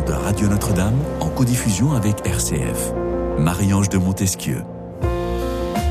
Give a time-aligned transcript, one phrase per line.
[0.00, 2.92] de Radio Notre-Dame en codiffusion avec RCF.
[3.38, 4.62] Marie-Ange de Montesquieu.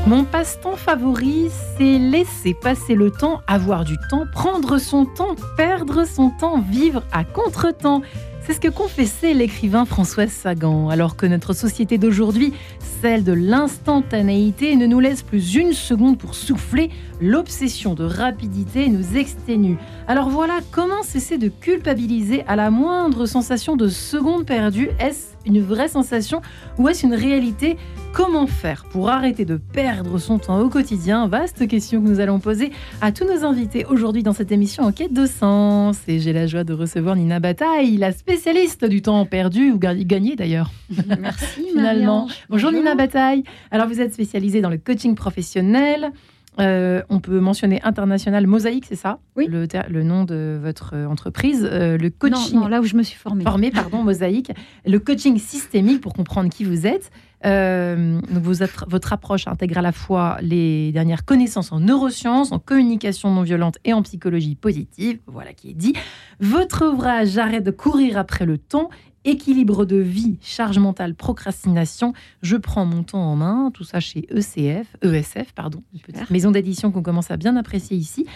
[0.06, 6.04] Mon passe-temps favori, c'est laisser passer le temps, avoir du temps, prendre son temps, perdre
[6.04, 8.02] son temps, vivre à contre-temps.
[8.44, 12.52] C'est ce que confessait l'écrivain François Sagan, alors que notre société d'aujourd'hui,
[13.00, 16.90] celle de l'instantanéité, ne nous laisse plus une seconde pour souffler,
[17.20, 19.76] l'obsession de rapidité nous exténue.
[20.08, 25.60] Alors voilà, comment cesser de culpabiliser à la moindre sensation de seconde perdue Est-ce une
[25.60, 26.40] vraie sensation
[26.78, 27.76] ou est-ce une réalité?
[28.12, 31.28] Comment faire pour arrêter de perdre son temps au quotidien?
[31.28, 32.70] Vaste question que nous allons poser
[33.00, 35.98] à tous nos invités aujourd'hui dans cette émission en quête de sens.
[36.08, 40.36] Et j'ai la joie de recevoir Nina Bataille, la spécialiste du temps perdu ou gagné
[40.36, 40.70] d'ailleurs.
[41.18, 42.28] Merci finalement.
[42.50, 43.44] Bonjour, Nina Bataille.
[43.70, 46.12] Alors vous êtes spécialisée dans le coaching professionnel.
[46.60, 49.46] Euh, on peut mentionner International Mosaïque, c'est ça Oui.
[49.48, 51.66] Le, nom de votre euh, entreprise.
[51.70, 52.54] Euh, le coaching.
[52.56, 53.42] Non, non, là où je me suis formée.
[53.44, 54.52] Formé, pardon, Mosaïque.
[54.84, 57.10] Le coaching systémique pour comprendre qui vous êtes.
[57.44, 62.52] Euh, donc vous êtes- votre approche intègre à la fois les dernières connaissances en neurosciences,
[62.52, 65.18] en communication non violente et en psychologie positive.
[65.26, 65.94] Voilà qui est dit.
[66.38, 68.90] Votre ouvrage J'arrête de courir après le temps.
[69.24, 72.12] Équilibre de vie, charge mentale, procrastination.
[72.42, 73.70] Je prends mon temps en main.
[73.72, 76.32] Tout ça chez ECF, ESF, pardon, une petite Super.
[76.32, 78.26] maison d'édition qu'on commence à bien apprécier ici.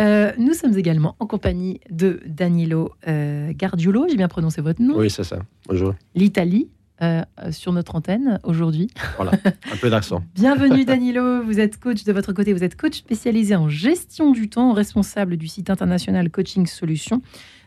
[0.00, 4.06] Euh, nous sommes également en compagnie de Danilo euh, Gardiolo.
[4.08, 5.38] J'ai bien prononcé votre nom Oui, c'est ça.
[5.66, 5.94] Bonjour.
[6.14, 6.68] l'Italie
[7.02, 8.88] euh, sur notre antenne aujourd'hui.
[9.16, 9.32] Voilà,
[9.72, 10.22] un peu d'accent.
[10.34, 14.48] Bienvenue Danilo, vous êtes coach de votre côté, vous êtes coach spécialisé en gestion du
[14.48, 17.20] temps, responsable du site international Coaching Solutions.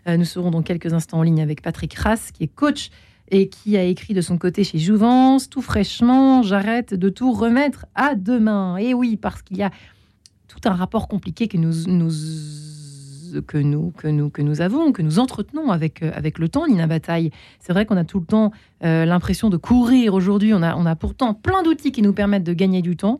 [0.08, 2.90] Euh, nous serons dans quelques instants en ligne avec Patrick Rass, qui est coach
[3.30, 7.86] et qui a écrit de son côté chez Jouvence, tout fraîchement, j'arrête de tout remettre
[7.94, 8.78] à demain.
[8.78, 9.72] Et oui, parce qu'il y a
[10.48, 11.74] tout un rapport compliqué que nous,
[13.46, 16.68] que nous, que nous, que nous avons, que nous entretenons avec, euh, avec le temps,
[16.68, 17.32] Nina Bataille.
[17.60, 18.54] C'est vrai qu'on a tout le temps
[18.86, 20.54] euh, l'impression de courir aujourd'hui.
[20.54, 23.20] On a, on a pourtant plein d'outils qui nous permettent de gagner du temps.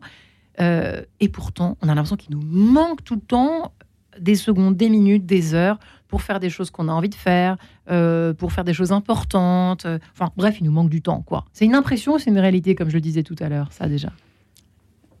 [0.60, 3.72] Et pourtant, on a l'impression qu'il nous manque tout le temps
[4.18, 7.56] des secondes, des minutes, des heures pour faire des choses qu'on a envie de faire,
[7.90, 9.84] euh, pour faire des choses importantes.
[9.86, 11.44] Euh, Enfin, bref, il nous manque du temps, quoi.
[11.52, 13.86] C'est une impression ou c'est une réalité, comme je le disais tout à l'heure, ça
[13.88, 14.10] déjà?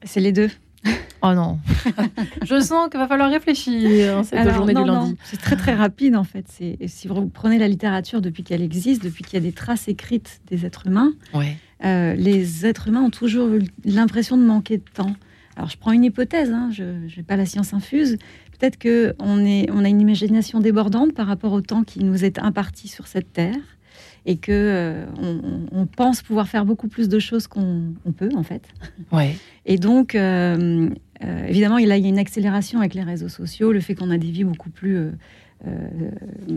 [0.02, 0.50] C'est les deux.
[1.20, 1.58] Oh non
[2.44, 5.16] Je sens qu'il va falloir réfléchir en cette Alors, journée non, du lundi.
[5.24, 6.46] C'est très très rapide en fait.
[6.48, 10.40] Si vous prenez la littérature depuis qu'elle existe, depuis qu'il y a des traces écrites
[10.46, 11.56] des êtres humains, Ouais.
[11.84, 15.12] euh, les êtres humains ont toujours eu l'impression de manquer de temps.
[15.56, 18.16] Alors je prends une hypothèse, hein, je n'ai pas la science infuse.
[18.58, 22.24] Peut-être que on est, on a une imagination débordante par rapport au temps qui nous
[22.24, 23.78] est imparti sur cette terre,
[24.26, 28.30] et que euh, on, on pense pouvoir faire beaucoup plus de choses qu'on on peut
[28.36, 28.62] en fait.
[29.12, 29.36] Ouais.
[29.64, 30.90] Et donc, euh,
[31.24, 34.18] euh, évidemment, il y a une accélération avec les réseaux sociaux, le fait qu'on a
[34.18, 35.10] des vies beaucoup plus, euh,
[35.66, 36.10] euh,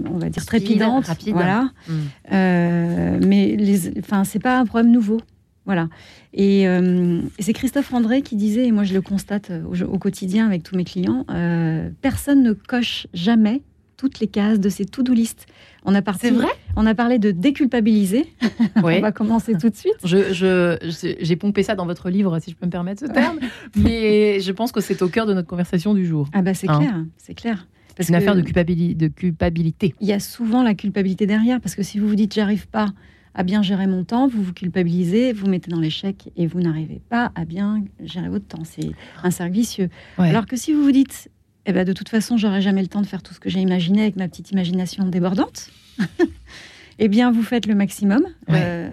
[0.10, 1.08] on va dire, trépidantes.
[1.08, 1.34] rapide.
[1.34, 1.72] Voilà.
[1.88, 3.26] Mm.
[3.26, 3.58] Mais
[4.00, 5.22] enfin, c'est pas un problème nouveau.
[5.66, 5.90] Voilà.
[6.34, 9.98] Et, euh, et c'est Christophe André qui disait, et moi je le constate au, au
[10.00, 13.62] quotidien avec tous mes clients, euh, personne ne coche jamais
[13.98, 15.46] toutes les cases de ses to-do list.
[15.86, 16.48] On a, parti, vrai?
[16.76, 18.26] on a parlé de déculpabiliser.
[18.78, 19.94] On va commencer tout de suite.
[20.04, 23.12] Je, je- je- j'ai pompé ça dans votre livre, si je peux me permettre ce
[23.12, 23.38] terme,
[23.76, 26.28] mais je pense que c'est au cœur de notre conversation du jour.
[26.34, 26.80] Ah bah c'est Hein.
[26.80, 27.68] clair, c'est clair.
[27.96, 29.94] Parce C'est une affaire de culpabilité.
[30.02, 32.88] il y a souvent la culpabilité derrière, parce que si vous vous dites j'arrive pas
[33.34, 37.02] à bien gérer mon temps, vous vous culpabilisez, vous mettez dans l'échec et vous n'arrivez
[37.09, 38.64] pas à bien gérer votre temps.
[38.64, 38.92] C'est
[39.24, 39.90] un cercle vicieux.
[40.18, 40.30] Ouais.
[40.30, 41.30] Alors que si vous vous dites,
[41.66, 43.59] eh ben de toute façon, j'aurai jamais le temps de faire tout ce que j'ai
[43.59, 45.70] imaginé avec ma petite imagination débordante,
[47.00, 48.24] eh bien vous faites le maximum.
[48.47, 48.62] Ouais.
[48.64, 48.90] Euh,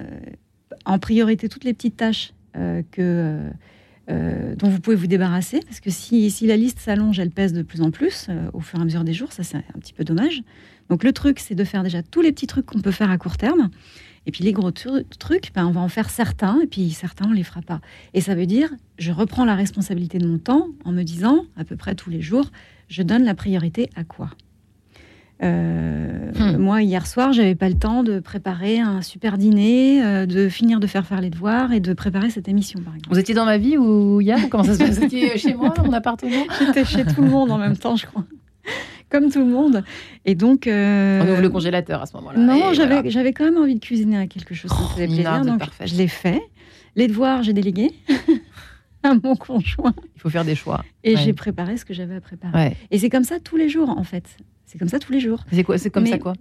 [0.84, 3.42] en priorité, toutes les petites tâches euh, que,
[4.10, 7.52] euh, dont vous pouvez vous débarrasser, parce que si, si la liste s'allonge, elle pèse
[7.52, 9.92] de plus en plus au fur et à mesure des jours, ça c'est un petit
[9.92, 10.42] peu dommage.
[10.88, 13.18] Donc le truc, c'est de faire déjà tous les petits trucs qu'on peut faire à
[13.18, 13.70] court terme.
[14.28, 17.26] Et puis les gros tru- trucs, ben, on va en faire certains, et puis certains,
[17.28, 17.80] on les fera pas.
[18.12, 21.64] Et ça veut dire, je reprends la responsabilité de mon temps en me disant, à
[21.64, 22.50] peu près tous les jours,
[22.88, 24.30] je donne la priorité à quoi?
[25.42, 26.56] Euh, Hmm.
[26.58, 30.78] Moi, hier soir, j'avais pas le temps de préparer un super dîner, euh, de finir
[30.78, 33.14] de faire faire les devoirs et de préparer cette émission, par exemple.
[33.14, 34.98] Vous étiez dans ma vie ou hier ou Comment ça se passe?
[34.98, 37.96] Vous étiez chez moi, dans mon appartement J'étais chez tout le monde en même temps,
[37.96, 38.24] je crois.
[39.10, 39.82] Comme tout le monde.
[40.24, 40.66] Et donc.
[40.66, 42.38] euh, On ouvre le congélateur à ce moment-là.
[42.38, 43.32] Non, j'avais voilà.
[43.32, 45.42] quand même envie de cuisiner à quelque chose qui Oh, faisait plaisir.
[45.44, 46.40] Donc, je l'ai fait.
[46.96, 47.90] Les devoirs, j'ai délégué
[49.02, 49.94] à mon conjoint.
[50.16, 50.84] Il faut faire des choix.
[51.04, 51.20] Et Ouais.
[51.22, 52.52] j'ai préparé ce que j'avais à préparer.
[52.58, 52.76] Ouais.
[52.90, 54.24] Et c'est comme ça tous les jours, en fait.
[54.66, 55.44] C'est comme ça tous les jours.
[55.52, 56.34] C'est quoi C'est comme Mais ça quoi?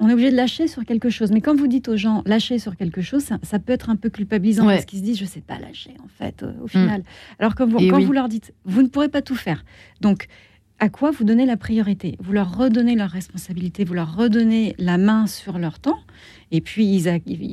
[0.00, 1.30] On est obligé de lâcher sur quelque chose.
[1.32, 3.96] Mais quand vous dites aux gens lâcher sur quelque chose, ça, ça peut être un
[3.96, 4.74] peu culpabilisant Ouais.
[4.74, 7.02] parce qu'ils se disent je sais pas lâcher en fait euh, au final.
[7.38, 8.04] Alors que vous, quand oui.
[8.04, 9.64] vous leur dites vous ne pourrez pas tout faire,
[10.00, 10.28] donc
[10.78, 12.16] à quoi vous donnez la priorité?
[12.20, 15.98] Vous leur redonnez leur responsabilité, vous leur redonnez la main sur leur temps.
[16.50, 17.04] Et puis,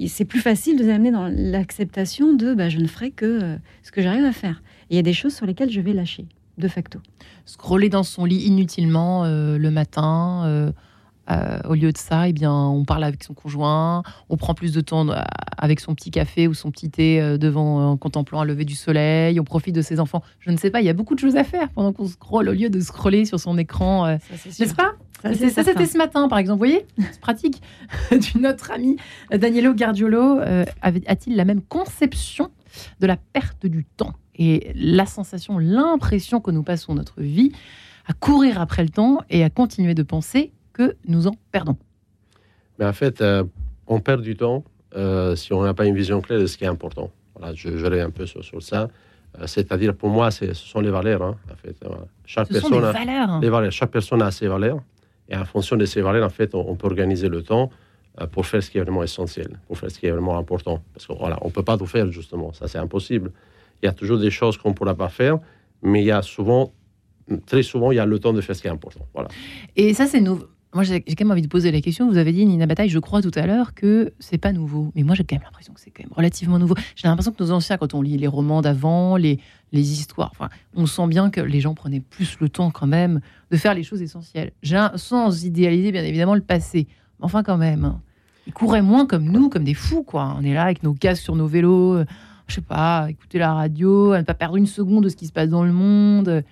[0.08, 3.58] c'est plus facile de les amener dans l'acceptation de bah, je ne ferai que euh,
[3.84, 4.64] ce que j'arrive à faire.
[4.90, 6.26] Il y a des choses sur lesquelles je vais lâcher,
[6.58, 7.00] de facto.
[7.46, 10.72] Scroller dans son lit inutilement euh, le matin, euh,
[11.32, 14.74] euh, au lieu de ça, eh bien, on parle avec son conjoint, on prend plus
[14.74, 15.22] de temps euh,
[15.58, 18.76] avec son petit café ou son petit thé euh, devant, en contemplant un lever du
[18.76, 20.24] soleil, on profite de ses enfants.
[20.40, 22.50] Je ne sais pas, il y a beaucoup de choses à faire pendant qu'on scrolle
[22.50, 24.08] au lieu de scroller sur son écran.
[24.08, 24.94] N'est-ce pas?
[25.22, 26.60] Ça, c'était ce matin, par exemple.
[26.60, 27.62] Vous voyez, c'est pratique.
[28.12, 28.96] D'une autre amie,
[29.32, 30.40] Danielo Gardiolo,
[30.82, 32.52] a-t-il la même conception
[33.00, 37.52] de la perte du temps et la sensation, l'impression que nous passons notre vie
[38.08, 41.76] à courir après le temps et à continuer de penser que nous en perdons.
[42.78, 43.44] Mais en fait, euh,
[43.86, 44.64] on perd du temps
[44.96, 47.12] euh, si on n'a pas une vision claire de ce qui est important.
[47.36, 48.88] Voilà, je, je un peu sur, ça.
[49.38, 51.22] Euh, c'est-à-dire, pour moi, ce sont les valeurs.
[51.22, 51.76] Hein, en fait.
[52.26, 53.40] Chaque ce personne sont valeurs.
[53.42, 53.72] les valeurs.
[53.74, 54.80] Chaque personne a ses valeurs.
[55.28, 57.70] Et en fonction de ces valeurs, en fait, on, peut organiser le temps
[58.32, 60.82] pour faire ce qui est vraiment essentiel, pour faire ce qui est vraiment important.
[60.94, 62.54] Parce qu'on voilà, ne peut pas tout faire, justement.
[62.54, 63.32] Ça, c'est impossible.
[63.84, 65.38] Il y a toujours des choses qu'on ne pourra pas faire,
[65.84, 66.72] mais il y a souvent,
[67.46, 69.06] très souvent, il y a le temps de faire ce qui est important.
[69.14, 69.30] Voilà.
[69.76, 72.08] Et ça, c'est nouveau moi, j'ai quand même envie de poser la question.
[72.08, 74.92] Vous avez dit, Nina Bataille, je crois tout à l'heure que c'est pas nouveau.
[74.94, 76.76] Mais moi, j'ai quand même l'impression que c'est quand même relativement nouveau.
[76.96, 79.40] J'ai l'impression que nos anciens, quand on lit les romans d'avant, les,
[79.74, 83.20] histoires, enfin, on sent bien que les gens prenaient plus le temps quand même
[83.50, 84.52] de faire les choses essentielles.
[84.96, 86.88] Sans idéaliser, bien évidemment, le passé.
[87.20, 87.86] Enfin, quand même.
[87.86, 88.02] Hein.
[88.46, 90.36] Ils couraient moins comme nous, comme des fous, quoi.
[90.38, 92.06] On est là avec nos casques sur nos vélos, euh,
[92.48, 95.32] je sais pas, écouter la radio, ne pas perdre une seconde de ce qui se
[95.32, 96.44] passe dans le monde.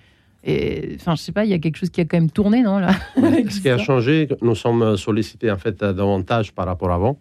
[0.44, 2.62] Et, enfin, je sais pas, il y a quelque chose qui a quand même tourné,
[2.62, 2.92] non là?
[3.50, 7.18] Ce qui a changé, nous sommes sollicités en fait davantage par rapport à avant.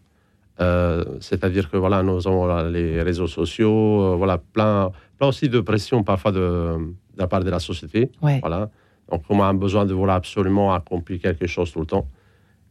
[0.59, 5.59] Euh, c'est-à-dire que voilà, nous avons les réseaux sociaux, euh, voilà, plein, plein aussi de
[5.59, 8.11] pression parfois de, de la part de la société.
[8.21, 8.69] Voilà.
[9.11, 12.07] Donc, on a besoin de vouloir absolument accomplir quelque chose tout le temps.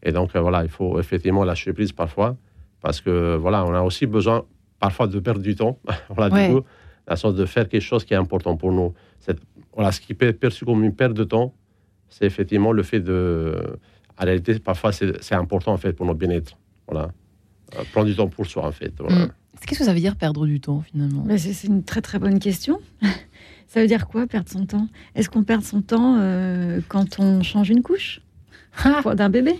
[0.02, 2.36] Et donc, euh, voilà, il faut effectivement lâcher prise parfois,
[2.82, 4.44] parce que voilà, on a aussi besoin
[4.78, 5.78] parfois de perdre du temps.
[6.10, 6.64] voilà, du coup,
[7.06, 8.94] la sorte de faire quelque chose qui est important pour nous.
[9.74, 11.54] Voilà, ce qui peut être perçu comme une perte de temps,
[12.08, 13.78] c'est effectivement le fait de.
[14.18, 16.56] En réalité, parfois, c'est important en fait pour notre bien-être.
[16.88, 17.10] Voilà.
[17.74, 18.92] Euh, prendre du temps pour soi, en fait.
[18.98, 19.26] Voilà.
[19.26, 19.32] Mm.
[19.66, 21.26] Qu'est-ce que ça veut dire perdre du temps finalement?
[21.36, 22.80] C'est une très très bonne question.
[23.66, 24.88] ça veut dire quoi perdre son temps?
[25.14, 28.20] Est-ce qu'on perd son temps euh, quand on change une couche?
[29.16, 29.54] D'un bébé?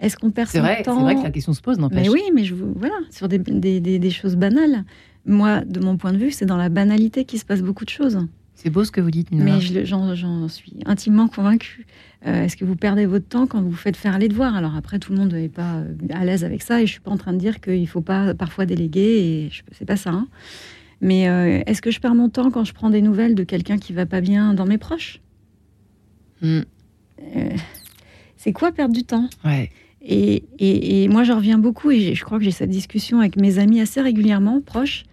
[0.00, 2.06] Est-ce qu'on perd son vrai, temps C'est vrai que la question se pose, n'empêche.
[2.06, 4.84] Mais oui, mais je voilà sur des, des, des choses banales.
[5.26, 7.90] Moi, de mon point de vue, c'est dans la banalité qu'il se passe beaucoup de
[7.90, 8.18] choses.
[8.54, 9.44] C'est beau ce que vous dites, Nina.
[9.44, 11.86] Mais j'en suis intimement convaincue.
[12.26, 14.54] Euh, est-ce que vous perdez votre temps quand vous faites faire les devoirs?
[14.54, 17.00] Alors après, tout le monde n'est pas euh, à l'aise avec ça, et je suis
[17.00, 20.10] pas en train de dire qu'il faut pas parfois déléguer, et c'est pas ça.
[20.10, 20.28] Hein.
[21.00, 23.78] Mais euh, est-ce que je perds mon temps quand je prends des nouvelles de quelqu'un
[23.78, 25.20] qui va pas bien dans mes proches?
[26.42, 26.60] Hmm.
[28.36, 29.28] C'est quoi perdre du temps?
[29.44, 29.70] Ouais.
[30.02, 33.58] Et, et, moi, je reviens beaucoup, et je crois que j'ai cette discussion avec mes
[33.58, 35.04] amis assez régulièrement, proches.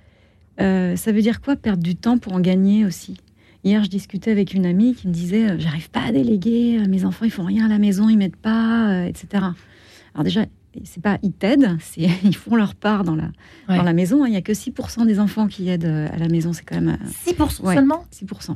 [0.57, 3.17] ça veut dire quoi perdre du temps pour en gagner aussi?
[3.67, 6.87] Hier, je discutais avec une amie qui me disait euh, J'arrive pas à déléguer, euh,
[6.87, 9.43] mes enfants ils font rien à la maison, ils m'aident pas, euh, etc.
[10.13, 10.45] Alors, déjà,
[10.85, 13.29] c'est pas ils t'aident, c'est ils font leur part dans la,
[13.67, 14.23] dans la maison.
[14.23, 14.27] Hein.
[14.27, 16.97] Il n'y a que 6% des enfants qui aident à la maison, c'est quand même.
[17.25, 18.05] 6% seulement?
[18.13, 18.55] 6%.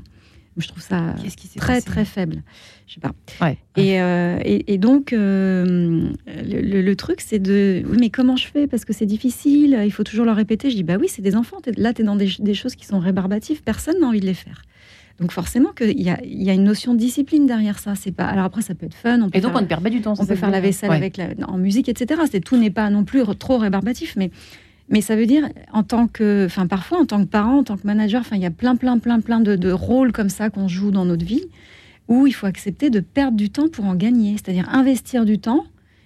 [0.57, 1.15] Je trouve ça
[1.57, 2.43] très très faible.
[2.87, 3.13] Je sais pas.
[3.41, 3.57] Ouais.
[3.77, 8.67] Et, et, donc le, truc c'est de oui mais comment je fais?
[8.67, 9.81] Parce que c'est difficile.
[9.85, 10.69] Il faut toujours leur répéter.
[10.69, 11.57] Je dis bah oui c'est des enfants.
[11.77, 13.63] là tu es dans des, des, choses qui sont rébarbatives.
[13.63, 14.61] Personne n'a envie de les faire.
[15.21, 17.93] Donc forcément qu'il y a, y a une notion de discipline derrière ça.
[17.95, 18.25] C'est pas.
[18.25, 19.21] Alors après, ça peut être fun.
[19.21, 20.15] On peut et donc on ne perd pas du temps.
[20.17, 22.21] On peut faire la vaisselle avec la, en musique, etc.
[22.29, 24.31] C'est tout n'est pas non plus trop rébarbatif, mais
[24.91, 27.77] mais ça veut dire en tant que, enfin parfois en tant que parent, en tant
[27.77, 30.49] que manager, enfin il y a plein plein plein plein de, de rôles comme ça
[30.49, 31.45] qu'on joue dans notre vie
[32.07, 35.65] où il faut accepter de perdre du temps pour en gagner, c'est-à-dire investir du temps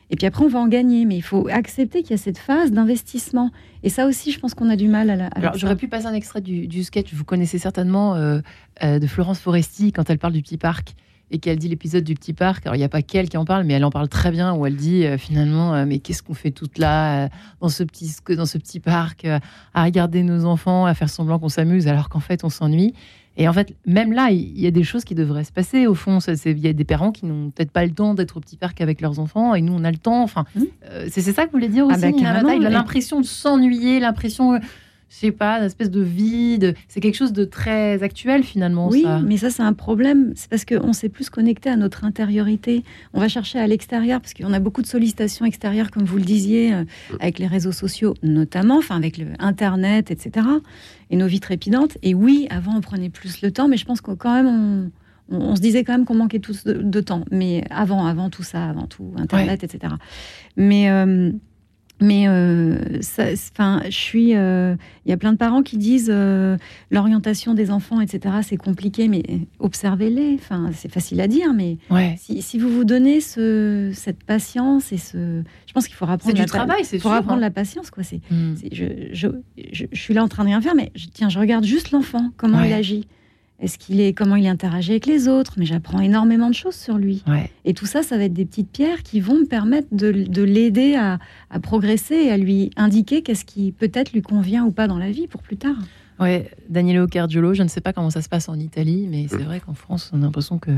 [0.09, 1.05] et puis après, on va en gagner.
[1.05, 3.51] Mais il faut accepter qu'il y a cette phase d'investissement.
[3.83, 5.27] Et ça aussi, je pense qu'on a du mal à la.
[5.27, 7.13] Alors, j'aurais pu passer un extrait du, sketch.
[7.13, 8.39] Vous connaissez certainement euh,
[8.83, 10.95] euh, de Florence Foresti quand elle parle du petit parc
[11.31, 12.65] et qu'elle dit l'épisode du petit parc.
[12.65, 14.53] Alors, il n'y a pas qu'elle qui en parle, mais elle en parle très bien,
[14.53, 17.29] où elle dit euh, finalement, mais qu'est-ce qu'on fait toute là,
[17.61, 19.25] dans, ce petit, dans ce petit parc,
[19.73, 22.93] à regarder nos enfants, à faire semblant qu'on s'amuse, alors qu'en fait, on s'ennuie.
[23.37, 25.87] Et en fait, même là, il y a des choses qui devraient se passer.
[25.87, 28.39] Au fond, il y a des parents qui n'ont peut-être pas le temps d'être au
[28.39, 30.23] petit parc avec leurs enfants, et nous, on a le temps.
[30.23, 30.61] Enfin, mmh.
[30.89, 33.99] euh, c'est ça que vous voulez dire ah aussi, ah Il a l'impression de s'ennuyer,
[33.99, 34.59] l'impression
[35.09, 36.75] je sais pas, une espèce de vide.
[36.87, 38.89] C'est quelque chose de très actuel finalement.
[38.89, 40.33] Oui, mais ça c'est un problème.
[40.35, 42.83] C'est parce qu'on s'est plus connecté à notre intériorité.
[43.13, 46.23] On va chercher à l'extérieur parce qu'on a beaucoup de sollicitations extérieures, comme vous le
[46.23, 46.83] disiez, euh,
[47.19, 50.47] avec les réseaux sociaux notamment, enfin avec le Internet, etc.
[51.11, 51.97] Et nos vies trépidantes.
[52.01, 54.91] Et oui, avant on prenait plus le temps, mais je pense quand même
[55.29, 58.65] on, se disait quand même qu'on manquait tous de, temps, mais avant, avant tout ça,
[58.65, 59.93] avant tout Internet, etc.
[60.55, 61.31] Mais euh,
[62.01, 62.99] mais euh,
[63.53, 64.35] enfin, je suis.
[64.35, 64.75] Euh,
[65.05, 66.57] il y a plein de parents qui disent euh,
[66.91, 68.35] l'orientation des enfants, etc.
[68.41, 69.23] C'est compliqué, mais
[69.59, 70.33] observez-les.
[70.35, 71.77] Enfin, c'est facile à dire, mais
[72.17, 76.35] si, vous vous donnez ce, cette patience et ce, je pense qu'il faut apprendre.
[76.35, 77.41] C'est du travail, c'est Faut apprendre hein.
[77.41, 78.03] la patience, quoi.
[78.03, 78.19] C'est.
[78.29, 78.55] Hmm.
[78.71, 79.27] Je, je,
[79.71, 82.61] je, suis là en train de rien faire, mais tiens, je regarde juste l'enfant, comment
[82.61, 83.07] il agit.
[83.59, 85.53] Est-ce qu'il est comment il interagit avec les autres?
[85.57, 87.23] Mais j'apprends énormément de choses sur lui.
[87.63, 90.95] Et tout ça, ça va être des petites pierres qui vont me permettre de, l'aider
[90.95, 91.19] à,
[91.61, 95.27] progresser et à lui indiquer qu'est-ce qui peut-être lui convient ou pas dans la vie
[95.27, 95.77] pour plus tard.
[96.19, 99.43] Ouais, Danielo Cardiolo, je ne sais pas comment ça se passe en Italie, mais c'est
[99.43, 100.71] vrai qu'en France, on a l'impression qu'on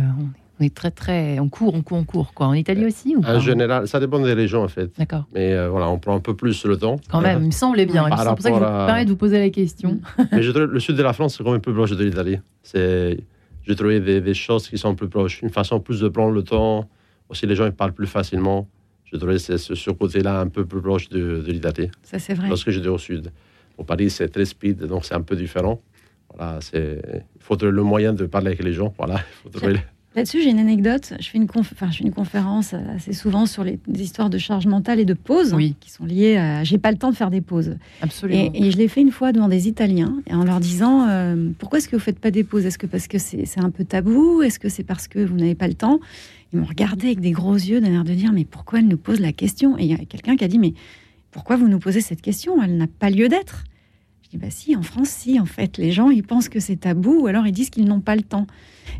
[0.59, 2.47] on est très très on court, on court, on court quoi.
[2.47, 4.91] En Italie aussi ou En général, ça dépend des régions en fait.
[4.97, 5.25] D'accord.
[5.33, 6.97] Mais euh, voilà, on prend un peu plus le temps.
[7.09, 8.05] Quand même, il me semblait bien.
[8.17, 9.99] C'est pour ça que je me permets de vous poser la question.
[10.31, 12.39] Mais je trouve le sud de la France c'est quand même plus proche de l'Italie.
[12.63, 13.19] C'est,
[13.63, 16.43] j'ai trouvé des, des, choses qui sont plus proches, une façon plus de prendre le
[16.43, 16.87] temps.
[17.29, 18.67] Aussi, les gens ils parlent plus facilement.
[19.05, 21.89] Je trouvais ce, ce côté-là un peu plus proche de, de l'Italie.
[22.03, 22.49] Ça c'est vrai.
[22.49, 23.31] Lorsque j'étais au sud,
[23.77, 25.79] au Paris c'est très speed, donc c'est un peu différent.
[26.35, 27.01] Voilà, c'est,
[27.35, 28.93] il faut trouver le moyen de parler avec les gens.
[28.97, 29.79] Voilà, il faut trouver.
[30.17, 31.13] Là-dessus, j'ai une anecdote.
[31.19, 34.65] Je fais une, enfin, je fais une conférence assez souvent sur les, histoires de charge
[34.65, 36.63] mentale et de pause qui sont liées à.
[36.63, 37.75] J'ai pas le temps de faire des pauses.
[38.01, 38.50] Absolument.
[38.55, 41.77] Et, je l'ai fait une fois devant des Italiens et en leur disant euh, Pourquoi
[41.77, 42.65] est-ce que vous faites pas des pauses?
[42.65, 44.41] Est-ce que parce que c'est un peu tabou?
[44.41, 46.00] Est-ce que c'est parce que vous n'avez pas le temps?
[46.51, 48.97] Ils m'ont regardé avec des gros yeux, d'un air de dire Mais pourquoi elle nous
[48.97, 49.77] pose la question?
[49.77, 50.74] Et il y a quelqu'un qui a dit Mais
[51.29, 52.59] pourquoi vous nous posez cette question?
[52.63, 53.65] Elle n'a pas lieu d'être.
[54.27, 55.77] Je dis Bah si, en France, si, en fait.
[55.77, 58.24] Les gens, ils pensent que c'est tabou ou alors ils disent qu'ils n'ont pas le
[58.24, 58.46] temps.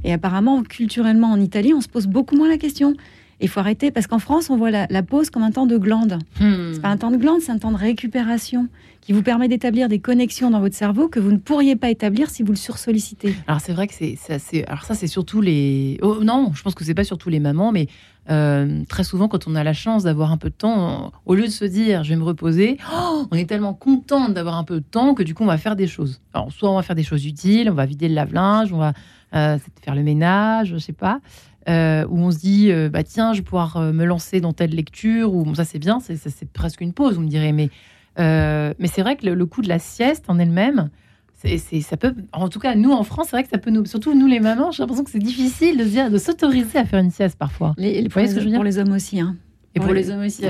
[0.06, 2.94] Et apparemment, culturellement, en Italie, on se pose beaucoup moins la question.
[3.40, 6.20] Il faut arrêter parce qu'en France, on voit la, pause comme un temps de glande.
[6.40, 6.74] Hmm.
[6.74, 8.68] C'est pas un temps de glande, c'est un temps de récupération
[9.08, 12.30] qui vous permet d'établir des connexions dans votre cerveau que vous ne pourriez pas établir
[12.30, 13.36] si vous le sursollicitez.
[13.48, 14.36] Alors c'est vrai que c'est ça,
[14.68, 17.72] alors ça c'est surtout les oh, non, je pense que c'est pas surtout les mamans,
[17.72, 17.88] mais
[18.30, 21.46] euh, très souvent quand on a la chance d'avoir un peu de temps, au lieu
[21.46, 24.82] de se dire je vais me reposer, oh, on est tellement contente d'avoir un peu
[24.82, 26.20] de temps que du coup on va faire des choses.
[26.34, 28.92] Alors soit on va faire des choses utiles, on va vider le lave-linge, on va
[29.34, 31.22] euh, faire le ménage, je sais pas.
[31.70, 34.70] Euh, où on se dit, euh, bah tiens, je vais pouvoir me lancer dans telle
[34.72, 37.52] lecture, ou ça c'est bien, c'est presque une pause, vous me direz.
[37.52, 37.70] Mais,
[38.18, 40.90] mais c'est vrai que le, coup de la sieste en elle-même,
[41.34, 43.86] c'est ça peut, en tout cas, nous en France, c'est vrai que ça peut nous,
[43.86, 47.00] surtout nous les mamans, j'ai l'impression que c'est difficile de dire, de s'autoriser à faire
[47.00, 47.76] une sieste parfois.
[47.78, 49.36] Les, pour, les, pour les hommes aussi, hein.
[49.76, 50.44] Et pour, les, hommes aussi.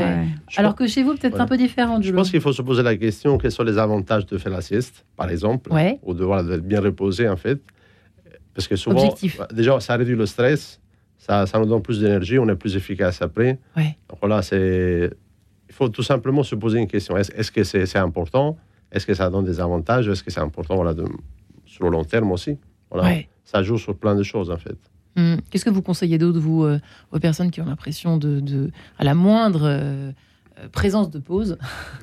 [0.56, 2.02] Alors que chez vous, peut-être un peu différent.
[2.02, 4.62] Je pense qu'il faut se poser la question quels sont les avantages de faire la
[4.62, 5.70] sieste, par exemple,
[6.04, 7.60] ou de voilà, d'être bien reposé en fait.
[8.54, 9.14] Parce que souvent,
[9.52, 10.80] déjà, ça réduit le stress,
[11.28, 13.60] ça, ça nous donne plus d'énergie, on est plus efficace après.
[13.76, 15.12] Donc voilà, c'est.
[15.70, 17.18] Il faut tout simplement se poser une question.
[17.18, 18.58] Est-ce que c'est important?
[18.92, 20.08] Est-ce que ça donne des avantages?
[20.08, 21.04] Est-ce que c'est important voilà, de,
[21.66, 22.58] sur le long terme aussi?
[22.90, 23.20] Voilà.
[23.44, 24.78] Ça joue sur plein de choses, en fait.
[25.18, 25.36] Hmm.
[25.50, 26.80] Qu'est-ce que vous conseillez d'autre, vous, euh,
[27.12, 30.12] aux personnes qui ont l'impression de, de, à la moindre euh,
[30.72, 31.58] présence de pause.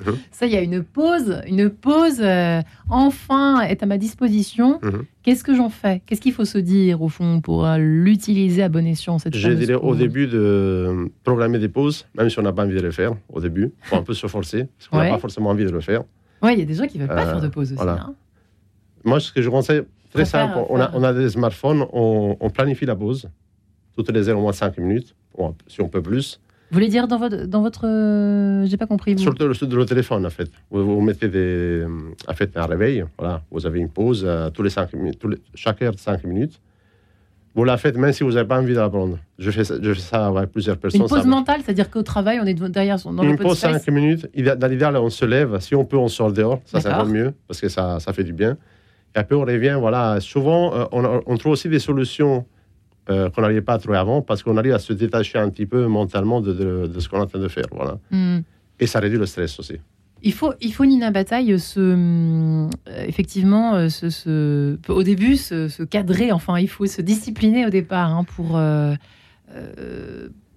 [0.05, 0.15] Mhm.
[0.31, 4.79] Ça, il y a une pause, une pause euh, enfin est à ma disposition.
[4.81, 5.05] Mhm.
[5.23, 6.01] Qu'est-ce que j'en fais?
[6.05, 9.51] Qu'est-ce qu'il faut se dire au fond pour euh, l'utiliser à bon escient cette Je
[9.51, 12.91] dirais au début de programmer des pauses, même si on n'a pas envie de les
[12.91, 15.71] faire au début, faut un peu se forcer parce qu'on n'a pas forcément envie de
[15.71, 16.03] le faire.
[16.41, 17.81] Oui, il y a des gens qui ne veulent pas faire de pause aussi.
[17.81, 18.13] Hein.
[19.03, 19.83] Moi, ce que je conseille,
[20.13, 23.29] très simple, on, a, on, a, des smartphones, on, on, planifie la pause
[23.95, 25.15] toutes les heures au moins 5 minutes,
[25.67, 26.39] si on peut plus.
[26.71, 27.45] Vous voulez dire dans votre.
[27.45, 29.13] Dans votre euh, J'ai pas compris.
[29.13, 29.21] Vous.
[29.21, 30.49] Sur le, le, téléphone, en fait.
[30.71, 31.85] Vous, mettez des,
[32.27, 33.05] en fait, un réveil.
[33.19, 33.41] Voilà.
[33.51, 36.23] Vous avez une pause euh, tous les cinq minutes, tous les, chaque heure de 5
[36.23, 36.59] minutes.
[37.53, 39.17] Vous la faites même si vous n'avez pas envie de la prendre.
[39.39, 41.01] Je fais ça, je fais ça avec plusieurs personnes.
[41.01, 43.13] Une pause mentale, c'est-à-dire qu'au travail, on est derrière son.
[43.13, 44.27] Dans une pause 5 minutes.
[44.35, 45.59] Dans l'idéal, on se lève.
[45.59, 46.61] Si on peut, on sort dehors.
[46.65, 48.57] Ça, ça va mieux parce que ça, ça fait du bien.
[49.15, 49.77] Et après, on revient.
[49.79, 50.19] Voilà.
[50.19, 52.45] Souvent, euh, on, on trouve aussi des solutions
[53.07, 55.67] euh, qu'on n'arrivait pas à trouver avant parce qu'on arrive à se détacher un petit
[55.67, 56.53] peu mentalement de,
[56.87, 57.65] de, ce qu'on est en train de faire.
[57.71, 57.99] Voilà.
[58.09, 58.39] Hmm.
[58.79, 59.75] Et ça réduit le stress aussi.
[60.23, 62.67] Il faut, il faut Nina Bataille, se, euh,
[63.05, 68.23] effectivement, euh, se, au début, se, cadrer, enfin, il faut se discipliner au départ hein,
[68.23, 68.59] pour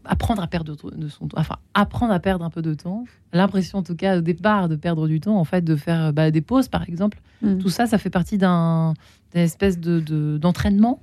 [0.06, 3.04] apprendre à perdre de son enfin, apprendre à perdre un peu de temps.
[3.34, 6.30] L'impression, en tout cas, au départ, de perdre du temps, en fait, de faire bah,
[6.30, 7.20] des pauses, par exemple.
[7.42, 7.58] Hmm.
[7.58, 8.94] Tout ça, ça fait partie d'un,
[9.34, 11.02] d'une espèce de, d'entraînement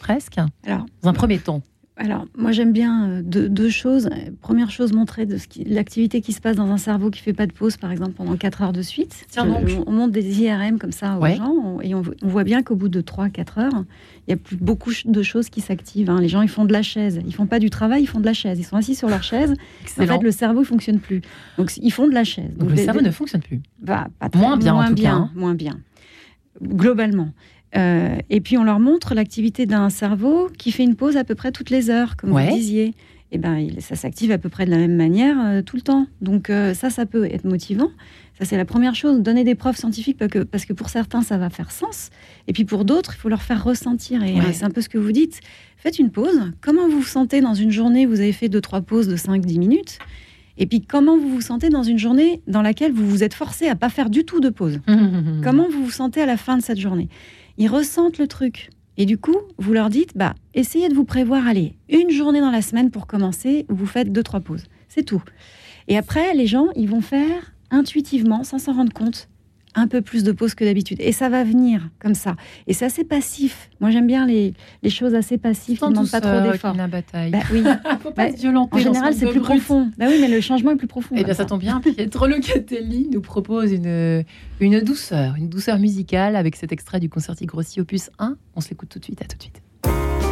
[0.00, 1.62] presque Alors, Dans un premier temps
[2.02, 4.08] alors, moi j'aime bien euh, deux, choses.
[4.40, 7.52] Première chose, montrer de l'activité qui se passe dans un cerveau qui fait pas de
[7.52, 9.26] pause, par exemple, pendant 4 heures de suite.
[9.28, 9.68] Tiens donc.
[9.86, 13.02] On, monte des IRM comme ça aux gens et on, voit bien qu'au bout de
[13.02, 13.84] 3-4 heures,
[14.26, 16.08] il y a plus beaucoup de choses qui s'activent.
[16.08, 16.22] Hein.
[16.22, 17.20] Les gens, ils font de la chaise.
[17.26, 18.58] Ils font pas du travail, ils font de la chaise.
[18.58, 19.54] Ils sont assis sur leur chaise.
[19.98, 21.20] En fait, le cerveau ne fonctionne plus.
[21.58, 22.56] Donc, ils font de la chaise.
[22.56, 23.60] Donc, le cerveau ne fonctionne plus.
[23.78, 25.30] Bah, pas très, moins bien, moins bien, hein.
[25.34, 25.78] moins bien.
[26.62, 27.34] Globalement.
[27.76, 31.34] Euh, et puis on leur montre l'activité d'un cerveau qui fait une pause à peu
[31.34, 32.48] près toutes les heures, comme Ouais.
[32.48, 32.94] vous disiez.
[33.32, 35.82] Et ben, il- ça s'active à peu près de la même manière euh, tout le
[35.82, 36.06] temps.
[36.20, 37.90] Donc euh, ça, ça peut être motivant.
[38.40, 39.20] Ça, c'est la première chose.
[39.20, 42.10] Donner des preuves scientifiques parce que, parce que pour certains, ça va faire sens.
[42.48, 44.24] Et puis pour d'autres, il faut leur faire ressentir.
[44.24, 44.40] Et Ouais.
[44.40, 45.38] euh, c'est un peu ce que vous dites.
[45.76, 46.50] Faites une pause.
[46.60, 48.04] Comment vous vous sentez dans une journée?
[48.04, 49.98] Vous avez fait deux, trois pauses de 5-10 minutes.
[50.58, 53.68] Et puis comment vous vous sentez dans une journée dans laquelle vous vous êtes forcé
[53.68, 54.80] à pas faire du tout de pause?
[55.44, 57.08] Comment vous vous sentez à la fin de cette journée?
[57.60, 58.70] Ils ressentent le truc.
[58.96, 62.50] Et du coup, vous leur dites, bah, essayez de vous prévoir, allez, une journée dans
[62.50, 64.64] la semaine pour commencer, vous faites deux, trois pauses.
[64.88, 65.22] C'est tout.
[65.86, 69.28] Et après, les gens, ils vont faire intuitivement, sans s'en rendre compte,
[69.74, 70.98] un peu plus de pauses que d'habitude.
[71.00, 72.36] Et ça va venir comme ça.
[72.66, 73.70] Et c'est assez passif.
[73.80, 76.74] Moi, j'aime bien les, les choses assez passives qui ne demandent pas trop d'efforts.
[76.74, 77.30] La bataille.
[77.30, 77.62] Bah oui,
[78.02, 79.58] Faut pas bah, se violenter en général, c'est plus brut.
[79.58, 79.90] profond.
[79.98, 81.14] Bah oui, mais le changement est plus profond.
[81.18, 81.80] Eh bien, ça tombe bien.
[81.80, 84.24] Pietro Locatelli nous propose une,
[84.60, 88.36] une douceur, une douceur musicale avec cet extrait du Concerti Grossi Opus 1.
[88.56, 89.22] On se l'écoute tout de suite.
[89.22, 89.62] À tout de suite.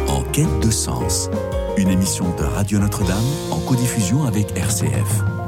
[0.07, 1.29] En quête de sens,
[1.77, 3.17] une émission de Radio Notre-Dame
[3.51, 5.38] en codiffusion avec RCF.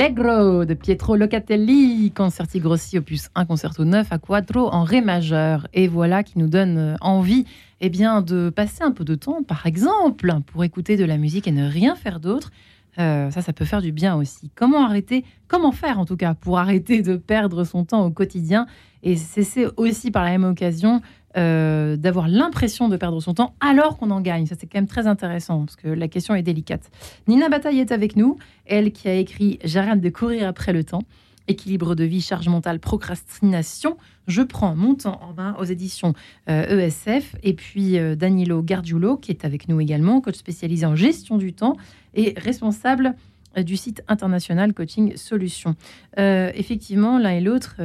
[0.00, 5.68] Allegro de Pietro Locatelli, Concerti Grossi opus 1 concerto 9 à quattro en ré majeur.
[5.74, 7.44] Et voilà qui nous donne euh, envie
[7.82, 11.46] eh bien, de passer un peu de temps, par exemple, pour écouter de la musique
[11.46, 12.50] et ne rien faire d'autre.
[12.98, 14.50] Euh, ça, ça peut faire du bien aussi.
[14.54, 18.66] Comment arrêter, comment faire en tout cas pour arrêter de perdre son temps au quotidien
[19.02, 21.02] et cesser aussi par la même occasion
[21.36, 24.46] euh, d'avoir l'impression de perdre son temps alors qu'on en gagne.
[24.46, 26.90] Ça, c'est quand même très intéressant parce que la question est délicate.
[27.28, 31.02] Nina Bataille est avec nous, elle qui a écrit J'arrête de courir après le temps.
[31.46, 33.96] Équilibre de vie, charge mentale, procrastination.
[34.26, 36.14] Je prends mon temps en main aux éditions
[36.48, 37.36] euh, ESF.
[37.44, 41.52] Et puis euh, Danilo Gargiulo, qui est avec nous également, coach spécialisé en gestion du
[41.52, 41.76] temps
[42.14, 43.14] et responsable
[43.56, 45.74] du site international Coaching Solutions.
[46.16, 47.80] Effectivement, l'un et l'autre,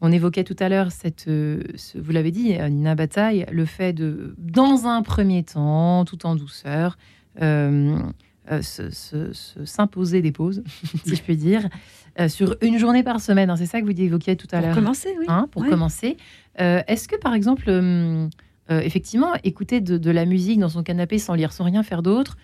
[0.00, 3.92] on évoquait tout à l'heure, cette, euh, ce- vous l'avez dit, Nina Bataille, le fait
[3.92, 6.98] de, dans un premier temps, tout en douceur,
[7.42, 7.98] euh,
[8.50, 10.62] euh, se- se- se- s'imposer des pauses,
[11.04, 11.68] si je puis dire,
[12.20, 13.48] euh, sur une journée par semaine.
[13.50, 15.24] hein, c'est ça que vous évoquiez tout à Pour l'heure commencer, oui.
[15.28, 15.68] hein, pour Ouais.
[15.70, 16.16] commencer.
[16.60, 17.70] Euh, Est-ce que, par exemple,
[18.68, 22.36] effectivement, écouter de, de la musique dans son canapé sans lire, sans rien faire d'autre,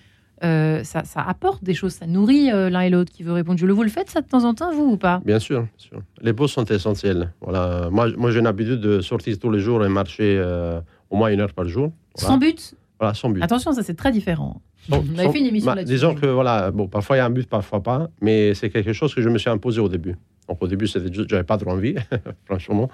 [0.44, 3.58] euh, ça, ça apporte des choses, ça nourrit euh, l'un et l'autre qui veut répondre.
[3.58, 5.20] Je le vous le faites ça de temps en temps, vous ou pas?
[5.24, 6.02] Bien sûr, bien sûr.
[6.22, 7.32] Les pauses sont essentielles.
[7.40, 7.88] Voilà.
[7.90, 11.40] Moi, moi j'ai l'habitude de sortir tous les jours et marcher euh, au moins une
[11.40, 11.92] heure par jour.
[12.18, 12.74] Voilà, Sans but?
[12.98, 13.42] Voilà, sans but.
[13.42, 14.60] Attention, ça c'est très différent.
[14.88, 15.92] Sans- On avait sans- fait une émission bah, là-dessus.
[15.94, 18.92] Disons que voilà, bon, parfois il y a un but, parfois pas, mais c'est quelque
[18.92, 20.16] chose que je me suis imposé au début.
[20.48, 21.94] Donc au début, c'était juste- j'avais pas trop envie,
[22.46, 22.88] franchement.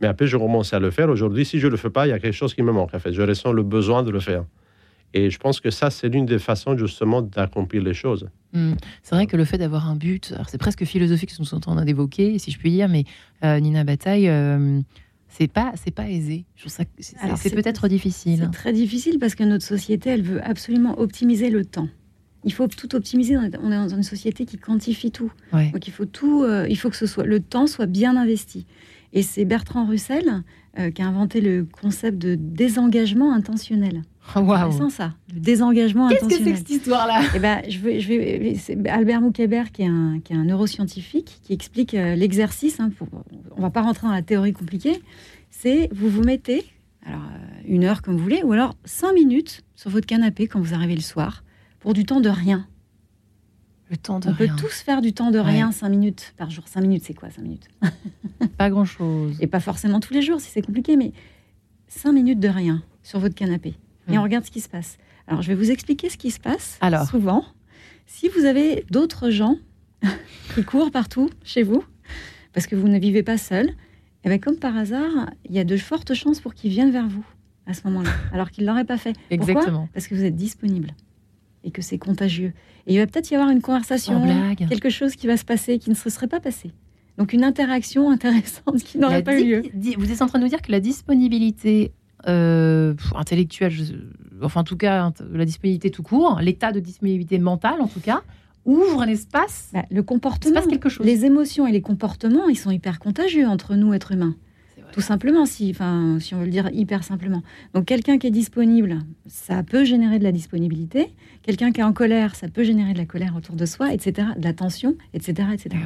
[0.00, 1.08] Mais après, je commençais à le faire.
[1.08, 2.94] Aujourd'hui, si je le fais pas, il y a quelque chose qui me manque.
[2.94, 4.44] En fait, je ressens le besoin de le faire.
[5.14, 8.28] Et je pense que ça, c'est l'une des façons justement d'accomplir les choses.
[8.54, 11.46] Hum, C'est vrai que le fait d'avoir un but, c'est presque philosophique ce que nous
[11.46, 13.04] sommes en train d'évoquer, si je puis dire, mais
[13.44, 14.80] euh, Nina Bataille, euh,
[15.28, 16.44] c'est pas, c'est pas aisé.
[16.56, 18.38] Je trouve ça que c'est- Alors, c'est c'est- peut-être difficile.
[18.42, 21.88] C'est très difficile parce que notre société, elle veut absolument optimiser le temps.
[22.44, 23.36] Il faut tout optimiser.
[23.36, 25.32] On est est dans une société qui quantifie tout.
[25.52, 25.70] Ouais.
[25.72, 28.64] Donc il faut tout, euh, il faut que ce soit le temps soit bien investi.
[29.12, 30.42] Et c'est Bertrand Russell
[30.78, 34.02] euh, qui a inventé le concept de désengagement intentionnel.
[34.36, 37.22] Oh, ça, le désengagement Qu'est-ce que c'est que cette histoire-là?
[37.34, 40.44] Eh ben, je vais, je vais, c'est Albert Moukébert, qui est un, qui est un
[40.44, 42.78] neuroscientifique, qui explique euh, l'exercice.
[42.80, 42.90] hein,
[43.56, 45.00] on va pas rentrer dans la théorie compliquée.
[45.50, 46.64] C'est vous vous mettez,
[47.06, 50.60] alors euh, une heure comme vous voulez, ou alors cinq minutes sur votre canapé quand
[50.60, 51.42] vous arrivez le soir,
[51.80, 52.66] pour du temps de rien.
[53.90, 54.54] Le temps de on rien.
[54.54, 55.44] peut tous faire du temps de Ouais.
[55.44, 56.68] rien, cinq minutes par jour.
[56.68, 57.68] Cinq minutes, c'est quoi cinq minutes?
[58.58, 59.36] Pas grand-chose.
[59.40, 61.12] Et pas forcément tous les jours si c'est compliqué, mais
[61.86, 63.74] cinq minutes de rien sur votre canapé.
[64.10, 64.98] Et on regarde ce qui se passe.
[65.26, 66.78] Alors, je vais vous expliquer ce qui se passe.
[66.80, 67.06] Alors.
[67.06, 67.44] Souvent,
[68.06, 69.56] si vous avez d'autres gens
[70.54, 71.84] qui courent partout chez vous,
[72.52, 73.70] parce que vous ne vivez pas seul,
[74.24, 77.08] et bien comme par hasard, il y a de fortes chances pour qu'ils viennent vers
[77.08, 77.24] vous
[77.66, 79.12] à ce moment-là, alors qu'ils ne l'auraient pas fait.
[79.12, 79.52] Pourquoi?
[79.52, 79.88] Exactement.
[79.92, 80.94] Parce que vous êtes disponible
[81.64, 82.52] et que c'est contagieux.
[82.86, 84.68] Et il va peut-être y avoir une conversation, blague.
[84.68, 86.72] quelque chose qui va se passer qui ne se serait pas passé.
[87.18, 89.62] Donc une interaction intéressante qui n'aurait pas eu lieu.
[89.98, 91.92] Vous êtes en train de nous dire que la disponibilité
[92.26, 93.94] euh, intellectuelle, je-
[94.42, 98.22] enfin en tout cas la disponibilité tout court, l'état de disponibilité mentale en tout cas,
[98.64, 99.70] ouvre un espace.
[99.72, 101.06] Bah, le comportement, passe quelque chose.
[101.06, 104.34] les émotions et les comportements, ils sont hyper contagieux entre nous, êtres humains.
[104.92, 107.42] Tout simplement, si, enfin, si on veut le dire hyper simplement.
[107.74, 111.12] Donc, quelqu'un qui est disponible, ça peut générer de la disponibilité.
[111.42, 114.28] Quelqu'un qui est en colère, ça peut générer de la colère autour de soi, etc.,
[114.38, 115.76] de la tension, etc., etc.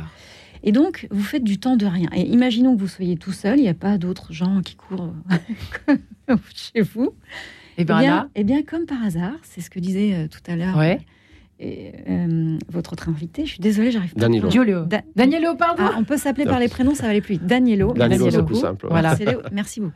[0.65, 2.09] Et donc, vous faites du temps de rien.
[2.15, 5.13] Et imaginons que vous soyez tout seul, il n'y a pas d'autres gens qui courent
[6.55, 7.15] chez vous.
[7.79, 10.29] Et Eh bien bien, là, eh bien, comme par hasard, c'est ce que disait euh,
[10.29, 11.01] tout à l'heure ouais.
[11.59, 13.45] et, euh, votre autre invité.
[13.47, 14.21] Je suis désolée, j'arrive pas.
[14.21, 14.51] à Danilo.
[14.51, 14.85] Giolio.
[14.85, 15.83] Da- Danielo, pardon.
[15.87, 17.47] Ah, on peut s'appeler par les prénoms, ça va aller plus vite.
[17.47, 17.93] Danielo.
[17.95, 18.61] Danilo, merci c'est plus beaucoup.
[18.61, 18.87] simple.
[18.89, 19.17] Voilà.
[19.53, 19.95] Merci beaucoup.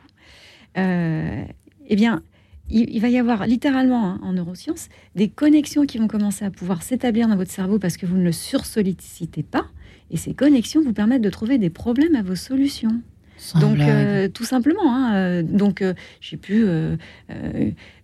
[0.77, 1.43] Euh,
[1.87, 2.21] eh bien,
[2.69, 6.51] il, il va y avoir littéralement hein, en neurosciences des connexions qui vont commencer à
[6.51, 9.67] pouvoir s'établir dans votre cerveau parce que vous ne le sursollicitez pas.
[10.11, 13.01] Et ces connexions vous permettent de trouver des problèmes à vos solutions.
[13.39, 14.95] Sans Donc, euh, tout simplement.
[14.95, 16.65] hein, euh, donc, euh, j'ai pu.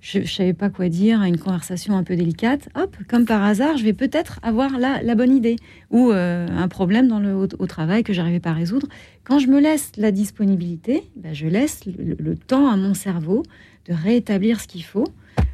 [0.01, 2.69] je ne savais pas quoi dire à une conversation un peu délicate.
[2.75, 5.55] Hop, comme par hasard, je vais peut-être avoir la, la bonne idée
[5.89, 8.87] ou un problème dans le, au, au travail que j'arrivais pas à résoudre.
[9.23, 13.41] Quand je me laisse la disponibilité, ben, je laisse le, le temps à mon cerveau
[13.87, 15.07] de rétablir ce qu'il faut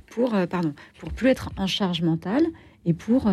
[0.08, 2.44] pour, pardon, pour plus être en charge mentale
[2.86, 3.30] et pour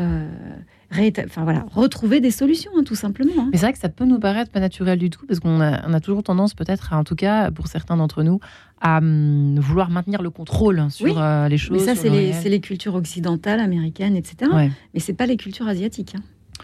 [1.26, 3.32] enfin, voilà, retrouver des solutions, hein, tout simplement.
[3.38, 3.48] hein.
[3.52, 5.86] Mais c'est vrai que ça peut nous paraître pas naturel du tout, parce qu'on a,
[5.88, 8.40] on a toujours tendance, peut-être, en tout cas pour certains d'entre nous,
[8.80, 11.84] à hum, vouloir maintenir le contrôle sur Oui, euh, les Mais choses.
[11.84, 12.34] ça, sur c'est le les, réel.
[12.42, 14.50] c'est les cultures occidentales, américaines, etc.
[14.54, 14.70] Ouais.
[14.94, 16.14] Mais c'est pas les cultures asiatiques.
[16.16, 16.22] hein.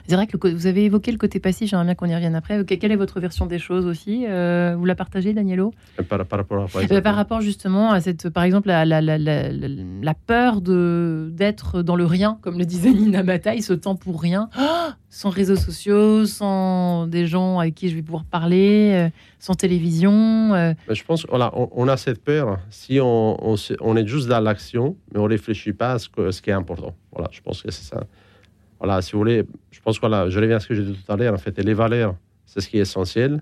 [0.08, 2.64] C'est vrai que vous avez évoqué le côté passif, j'aimerais bien qu'on y revienne après.
[2.64, 5.72] Quelle est votre version des choses aussi Euh, Vous la partagez, Danielo
[6.08, 7.02] Par, par rapport à Euh, exactement?
[7.02, 11.82] Par rapport justement à cette, par exemple, la, la, la, la, la- peur de d'être
[11.82, 14.48] dans le rien, comme le disait Nina Bataille, ce temps pour rien,
[15.08, 20.54] sans réseaux sociaux, sans des gens avec qui je vais pouvoir parler, euh, sans télévision.
[20.54, 24.06] euh, Mais je pense qu'on a, on, a cette peur si on, on, on est
[24.06, 26.94] juste dans l'action, mais on ne réfléchit pas à ce, que- ce qui est important.
[27.12, 28.04] Voilà, je pense que c'est ça.
[28.82, 30.92] Voilà, si vous voulez, je pense que voilà, je reviens à ce que j'ai dit
[30.92, 31.32] tout à l'heure.
[31.32, 32.16] En fait, et les valeurs,
[32.46, 33.40] c'est ce qui est essentiel.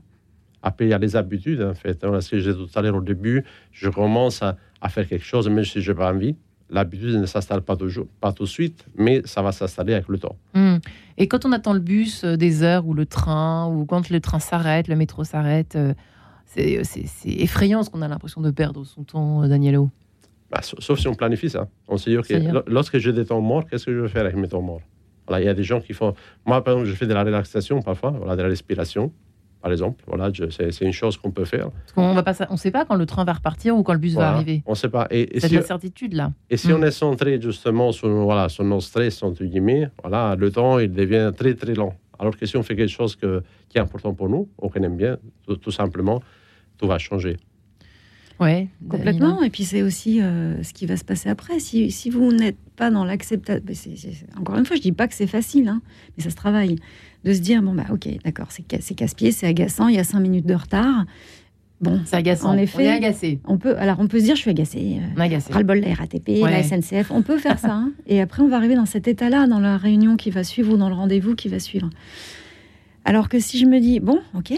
[0.62, 1.98] Après, il y a les habitudes, en fait.
[2.04, 5.08] Voilà, ce que j'ai dit tout à l'heure au début, je commence à, à faire
[5.08, 6.36] quelque chose, même si je n'ai pas envie.
[6.68, 10.18] L'habitude ne s'installe pas toujours, pas tout de suite, mais ça va s'installer avec le
[10.18, 10.36] temps.
[10.54, 10.76] hmm.
[11.16, 14.20] Et quand on attend le bus euh, des heures ou le train, ou quand le
[14.20, 15.94] train s'arrête, le métro s'arrête, euh,
[16.46, 19.88] c'est c'est- c'est effrayant ce qu'on a l'impression de perdre son temps, euh, Danielo.
[20.50, 21.66] Bah, sa- sauf si on planifie ça.
[21.88, 22.28] On se dit, OK,
[22.66, 24.82] lorsque j'ai des temps morts, qu'est-ce que je vais faire avec mes temps morts?
[25.30, 26.12] Voilà, Il y a des gens qui font.
[26.44, 29.12] Moi, par exemple, je fais de la relaxation parfois, voilà, de la respiration,
[29.62, 30.02] par exemple.
[30.06, 31.70] Voilà, c'est une chose qu'on peut faire.
[31.70, 33.92] Parce qu'on va pas, sa- on sait pas quand le train va repartir ou quand
[33.92, 34.30] le bus Voilà.
[34.30, 34.62] va arriver.
[34.66, 35.06] On ne sait pas.
[35.10, 36.32] Et, et C'est si, de l'incertitude là.
[36.50, 40.50] et si on est centré justement sur, voilà, sur nos stress, entre guillemets, voilà, le
[40.50, 41.94] temps, il devient très, très lent.
[42.18, 44.82] Alors que si on fait quelque chose que, qui est important pour nous, ou qu'on
[44.82, 45.16] aime bien,
[45.46, 46.20] tout, tout simplement,
[46.76, 47.36] tout va changer.
[48.40, 49.42] Ouais, Complètement.
[49.42, 51.60] Et puis c'est aussi euh, ce qui va se passer après.
[51.60, 53.62] Si, si vous n'êtes pas dans l'acceptation,
[54.38, 55.82] encore une fois, je dis pas que c'est facile, hein,
[56.16, 56.76] mais ça se travaille.
[57.24, 59.98] De se dire bon bah ok, d'accord, c'est ca- c'est casse-pied, c'est agaçant, il y
[59.98, 61.04] a cinq minutes de retard.
[61.82, 62.48] Bon, C'est agaçant.
[62.50, 62.78] En effet.
[62.78, 63.40] On est agacé.
[63.46, 64.78] on peut, alors on peut se dire je suis agacé.
[65.00, 65.52] euh, On est agacé.
[65.52, 66.50] ras-le-bol de la RATP, Ouais.
[66.50, 67.72] la SNCF, on peut faire ça.
[67.74, 67.92] hein.
[68.06, 70.76] Et après, on va arriver dans cet état-là, dans la réunion qui va suivre ou
[70.78, 71.88] dans le rendez-vous qui va suivre.
[73.04, 74.52] Alors que si je me dis, bon, ok,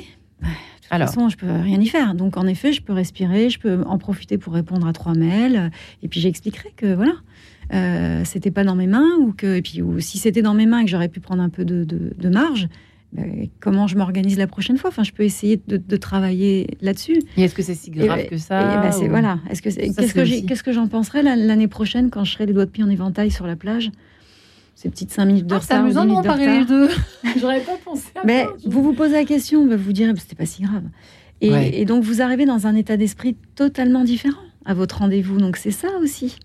[0.98, 2.14] de toute façon, je peux rien y faire.
[2.14, 5.70] Donc, en effet, je peux respirer, je peux en profiter pour répondre à trois mails.
[6.02, 7.12] Et puis, j'expliquerai que, voilà,
[7.74, 10.66] euh, c'était pas dans mes mains, ou que, et puis, ou si c'était dans mes
[10.66, 12.68] mains et que j'aurais pu prendre un peu de, de- de marge,
[13.12, 14.88] ben, comment je m'organise la prochaine fois?
[14.88, 17.18] Enfin, je peux essayer de, de travailler là-dessus.
[17.36, 19.38] Et est-ce que c'est si grave Et- que Et ça ben, c'est ou- voilà.
[19.50, 22.54] Est-ce que qu'est-ce que aussi- que j'en penserai la- l'année prochaine quand je serai les
[22.54, 23.90] doigts de pied en éventail sur la plage?
[24.74, 25.80] Ces petites 5 minutes de Ah, c'est retard.
[25.80, 26.88] ou amusant 10 de comparer les deux.
[27.40, 28.50] J'aurais pas pensé à Mais ça.
[28.68, 30.84] vous vous posez la question, bah, vous direz, c'était pas si grave.
[31.40, 31.70] Et, Ouais.
[31.80, 35.38] et donc, vous arrivez dans un état d'esprit totalement différent à votre rendez-vous.
[35.38, 36.36] Donc, c'est ça aussi.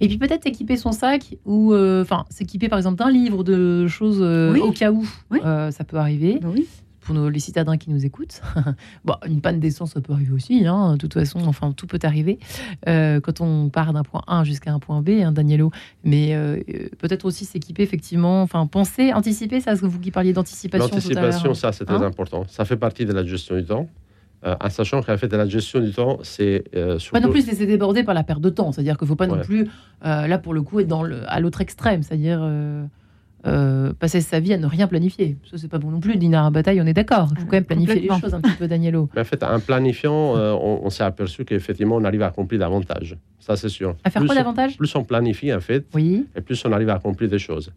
[0.00, 3.88] Et puis peut-être équiper son sac ou euh, enfin s'équiper par exemple d'un livre de
[3.88, 4.60] choses euh, Oui.
[4.60, 5.40] au cas où Oui.
[5.44, 6.66] euh, ça peut arriver Bah oui.
[7.08, 8.42] Pour nos, les citadins qui nous écoutent.
[9.04, 11.98] bon, une panne d'essence ça peut arriver aussi, hein, de toute façon, enfin tout peut
[12.02, 12.38] arriver
[12.86, 15.70] euh, quand on part d'un point A jusqu'à un point B, hein, Danielo.
[16.04, 20.10] Mais euh, euh, peut-être aussi s'équiper effectivement, enfin penser, anticiper, ça, ce que vous qui
[20.10, 22.44] parliez d'anticipation L'anticipation, ça, c'est très Hein important.
[22.48, 23.88] Ça fait partie de la gestion du temps.
[24.46, 27.20] Euh, en sachant qu'en fait, la gestion du temps, c'est euh, Pas surtout...
[27.20, 29.26] non plus se laisser déborder par la perte de temps, c'est-à-dire qu'il ne faut pas
[29.26, 29.68] non plus,
[30.04, 32.40] euh, là pour le coup, être dans le, à l'autre extrême, c'est-à-dire
[33.48, 35.36] euh, passer sa vie à ne rien planifier.
[35.50, 36.16] Ça, c'est pas bon non plus.
[36.16, 37.28] Dîner à bataille, on est d'accord.
[37.32, 39.08] Il faut Ah, quand même planifier les choses un petit peu, Danielo.
[39.14, 42.60] Mais en fait, en planifiant, euh, on, on s'est aperçu qu'effectivement, on arrive à accomplir
[42.60, 43.16] davantage.
[43.40, 43.96] Ça, c'est sûr.
[44.04, 44.76] À faire plus quoi on- davantage?
[44.76, 46.26] Plus on planifie, en fait, Oui.
[46.36, 47.72] et plus on arrive à accomplir des choses.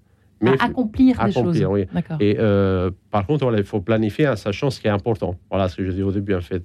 [0.45, 1.73] à accomplir des accomplir, choses.
[1.73, 1.85] oui.
[1.93, 2.17] D'accord.
[2.19, 5.35] Et euh, par contre, voilà, il faut planifier en sachant ce qui est important.
[5.49, 6.63] Voilà ce que je dis au début, en fait.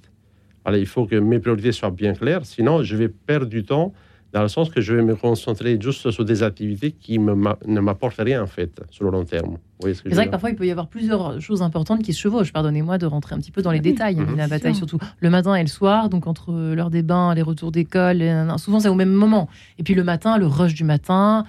[0.65, 3.93] Voilà, il faut que mes priorités soient bien claires, sinon je vais perdre du temps
[4.33, 7.33] dans le sens que je vais me concentrer juste sur des activités qui me,
[7.65, 9.57] ne m'apportent rien, en fait, sur le long terme.
[9.81, 12.51] Ce C'est vrai que parfois, il peut y avoir plusieurs choses importantes qui se chevauchent.
[12.51, 13.83] Pardonnez-moi de rentrer un petit peu dans les oui.
[13.83, 14.15] détails.
[14.15, 14.35] Mhm.
[14.35, 16.09] La bataille, surtout le matin et le soir.
[16.09, 19.47] Donc, entre l'heure des bains, les retours d'école, nanana, souvent, c'est au même moment.
[19.77, 21.45] Et puis, le matin, le rush du matin,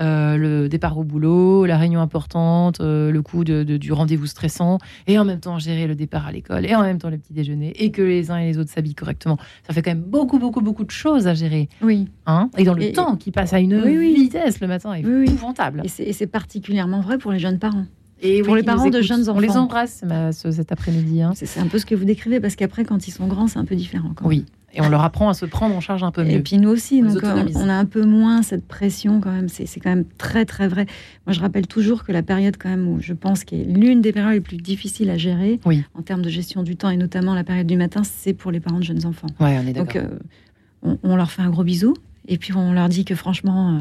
[0.00, 4.26] euh, le départ au boulot, la réunion importante, euh, le coup de, de- du rendez-vous
[4.26, 4.78] stressant.
[5.06, 6.66] Et en même temps, gérer le départ à l'école.
[6.66, 7.72] Et en même temps, le petit déjeuner.
[7.82, 9.38] Et que les uns et les autres s'habillent correctement.
[9.66, 11.68] Ça fait quand même beaucoup, beaucoup, beaucoup de choses à gérer.
[11.82, 12.08] Oui.
[12.26, 14.14] Hein et dans le Et- temps qui passe à une Oui, oui.
[14.14, 15.82] vitesse le matin est Oui, épouvantable.
[15.84, 17.86] Et c'est et c'est particulièrement vrai pour les jeunes parents.
[18.22, 19.64] Et Pour les parents de jeunes On les enfants.
[19.64, 21.20] embrasse ma- ce- cet après-midi.
[21.20, 21.32] hein.
[21.34, 23.66] C'est un peu ce que vous décrivez, parce qu'après, quand ils sont grands, c'est un
[23.66, 24.12] peu différent.
[24.16, 24.26] quand.
[24.26, 24.46] Oui.
[24.76, 26.32] Et on leur apprend à se prendre en charge un peu mieux.
[26.32, 29.32] Et puis nous aussi, On donc euh, on a un peu moins cette pression quand
[29.32, 29.48] même.
[29.48, 30.86] C'est quand même très très vrai.
[31.26, 34.12] Moi, je rappelle toujours que la période quand même où je pense qu'est l'une des
[34.12, 35.82] périodes les plus difficiles à gérer Oui.
[35.94, 38.60] en termes de gestion du temps et notamment la période du matin, c'est pour les
[38.60, 39.28] parents de jeunes enfants.
[39.40, 40.10] Ouais, on est Donc d'accord.
[40.12, 40.18] euh,
[40.82, 41.94] on, on leur fait un gros bisou
[42.28, 43.80] et puis on leur dit que franchement euh,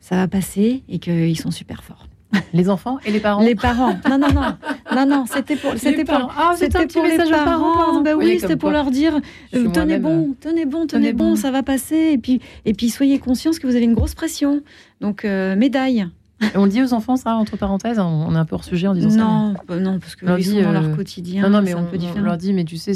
[0.00, 2.06] ça va passer et qu'ils sont super forts.
[2.52, 3.42] les enfants et les parents.
[3.42, 4.56] Les parents, non non non
[4.94, 6.30] non non, c'était pour Les c'était pour parents.
[6.36, 7.44] Ah, c'était pour les parents.
[7.44, 8.02] parents.
[8.02, 9.20] voyez oui, c'était pour leur dire
[9.54, 11.36] euh, tenez bon, tenez bon, tenez, bon.
[11.36, 12.10] ça va passer.
[12.12, 14.62] Et puis, et puis soyez conscients que vous avez une grosse pression.
[15.00, 16.08] Donc, euh, médaille.
[16.54, 18.86] On le dit aux enfants, ça, entre parenthèses, on on est un peu hors sujet
[18.86, 19.16] en disant ça.
[19.18, 21.42] Non, bah non, parce que ils sont dans euh, leur quotidien.
[21.42, 22.92] Non, non, mais on, un peu on leur dit, mais tu sais,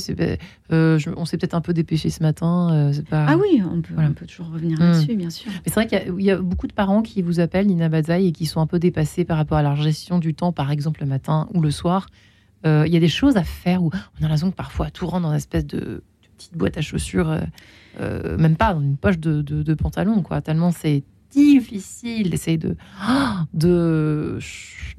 [0.72, 2.70] euh, je- on s'est peut-être un peu dépêché ce matin.
[2.72, 3.26] euh, pas...
[3.28, 4.10] Ah oui, on peut, Voilà.
[4.10, 5.50] on peut toujours revenir là-dessus, bien sûr.
[5.50, 7.66] Mais c'est vrai qu'il y a- il y, a beaucoup de parents qui vous appellent
[7.66, 10.52] Nina Bazaï et qui sont un peu dépassés par rapport à leur gestion du temps,
[10.52, 12.06] par exemple le matin ou le soir.
[12.64, 15.06] Euh, Il y a des choses à faire où on a l'impression que parfois tout
[15.06, 16.02] rentre dans une espèce de, de
[16.36, 17.40] petite boîte à chaussures, euh,
[18.00, 20.40] euh, même pas dans une poche de, de- de pantalon, quoi.
[20.40, 22.76] Tellement c'est difficile d'essayer de
[23.54, 24.38] de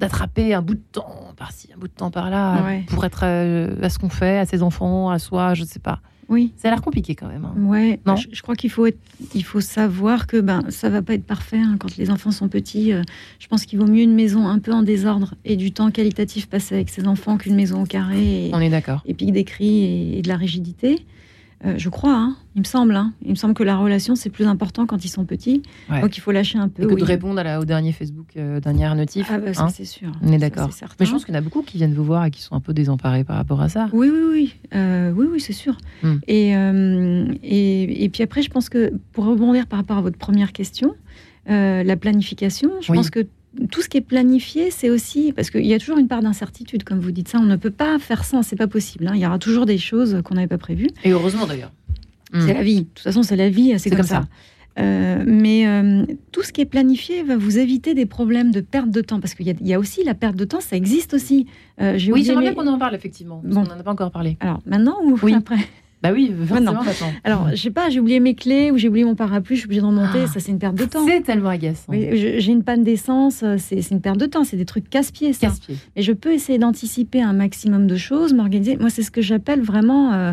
[0.00, 2.84] d'attraper un bout de temps par-ci, un bout de temps par-là, Ouais.
[2.88, 6.00] pour être euh, à ce qu'on fait, à ses enfants, à soi, je sais pas.
[6.28, 6.52] Oui.
[6.56, 7.44] Ça a l'air compliqué quand même.
[7.44, 7.54] hein.
[7.58, 8.16] Ouais, Non?
[8.16, 8.98] je, je crois qu'il faut, être-
[9.34, 12.48] il faut savoir que ben, ça va pas être parfait hein, quand les enfants sont
[12.48, 12.92] petits.
[12.92, 13.02] euh,
[13.38, 16.48] je pense qu'il vaut mieux une maison un peu en désordre et du temps qualitatif
[16.48, 19.02] passé avec ses enfants qu'une maison au carré et, On est d'accord.
[19.04, 21.04] et puis des cris et, et de la rigidité.
[21.66, 22.94] Euh, je crois, hein, il me semble.
[22.94, 23.12] hein.
[23.22, 25.62] il me semble que la relation, c'est plus important quand ils sont petits.
[25.90, 26.00] Ouais.
[26.02, 26.82] Donc il faut lâcher un peu.
[26.82, 27.00] Et que oui.
[27.00, 29.26] de répondre à la- au dernier Facebook, euh, dernier notif.
[29.30, 29.68] Ah bah ça, hein.
[29.70, 30.12] c'est sûr.
[30.22, 30.68] On est d'accord.
[31.00, 32.54] Mais je pense qu'il y en a beaucoup qui viennent vous voir et qui sont
[32.54, 33.88] un peu désemparés par rapport à ça.
[33.92, 34.54] Oui, oui, oui.
[34.74, 35.78] Euh, oui, oui, c'est sûr.
[36.02, 36.16] Hmm.
[36.28, 40.18] Et, euh, et, et puis après, je pense que pour rebondir par rapport à votre
[40.18, 40.94] première question,
[41.50, 42.98] euh, la planification, je Oui.
[42.98, 43.26] pense que
[43.70, 46.84] tout ce qui est planifié, c'est aussi parce qu'il y a toujours une part d'incertitude,
[46.84, 47.38] comme vous dites ça.
[47.38, 49.06] On ne peut pas faire ça, c'est pas possible.
[49.06, 49.12] hein.
[49.14, 50.88] Il y aura toujours des choses qu'on n'avait pas prévues.
[51.04, 51.72] Et heureusement d'ailleurs.
[52.32, 52.80] C'est la vie.
[52.80, 54.22] De toute façon, c'est la vie, c'est comme, comme ça.
[54.22, 54.28] ça.
[54.82, 58.90] Euh, mais euh, tout ce qui est planifié va vous éviter des problèmes de perte
[58.90, 60.74] de temps, parce qu'il y, a- il y a aussi la perte de temps, ça
[60.74, 61.46] existe aussi.
[61.80, 63.40] Euh, Oui, j'aimerais bien qu'on en parle effectivement.
[63.44, 63.62] Bon.
[63.62, 64.36] qu'on n'en a pas encore parlé.
[64.40, 65.32] Alors maintenant ou Oui.
[65.32, 65.58] après?
[66.04, 66.82] Bah oui, maintenant.
[67.24, 69.66] Alors, je sais pas, j'ai oublié mes clés ou j'ai oublié mon parapluie, je suis
[69.66, 70.26] obligée de remonter, Ah.
[70.26, 71.04] ça c'est une perte de temps.
[71.06, 71.86] C'est tellement agaçant.
[71.88, 75.32] Oui, j'ai une panne d'essence, euh, c'est une perte de temps, c'est des trucs casse-pieds
[75.32, 75.46] ça.
[75.48, 75.76] Casse-pied.
[75.96, 78.76] Et je peux essayer d'anticiper un maximum de choses, m'organiser.
[78.76, 80.12] Moi, c'est ce que j'appelle vraiment.
[80.12, 80.32] euh,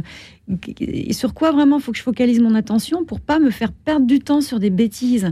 [1.11, 4.19] sur quoi vraiment faut que je focalise mon attention pour pas me faire perdre du
[4.19, 5.31] temps sur des bêtises.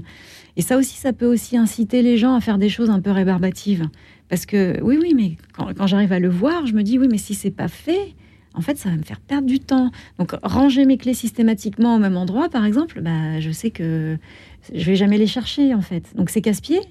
[0.55, 3.11] Et ça aussi, ça peut aussi inciter les gens à faire des choses un peu
[3.11, 3.89] rébarbatives.
[4.29, 7.07] Parce que oui, oui, mais quand, quand j'arrive à le voir, je me dis oui,
[7.11, 8.13] mais si c'est pas fait,
[8.59, 9.89] en fait, ça va me faire perdre du temps.
[10.19, 14.17] Donc, ranger mes clés systématiquement au même endroit, par exemple, bah, je sais que
[14.73, 16.03] je vais jamais les chercher, en fait.
[16.15, 16.81] Donc, c'est casse-pied,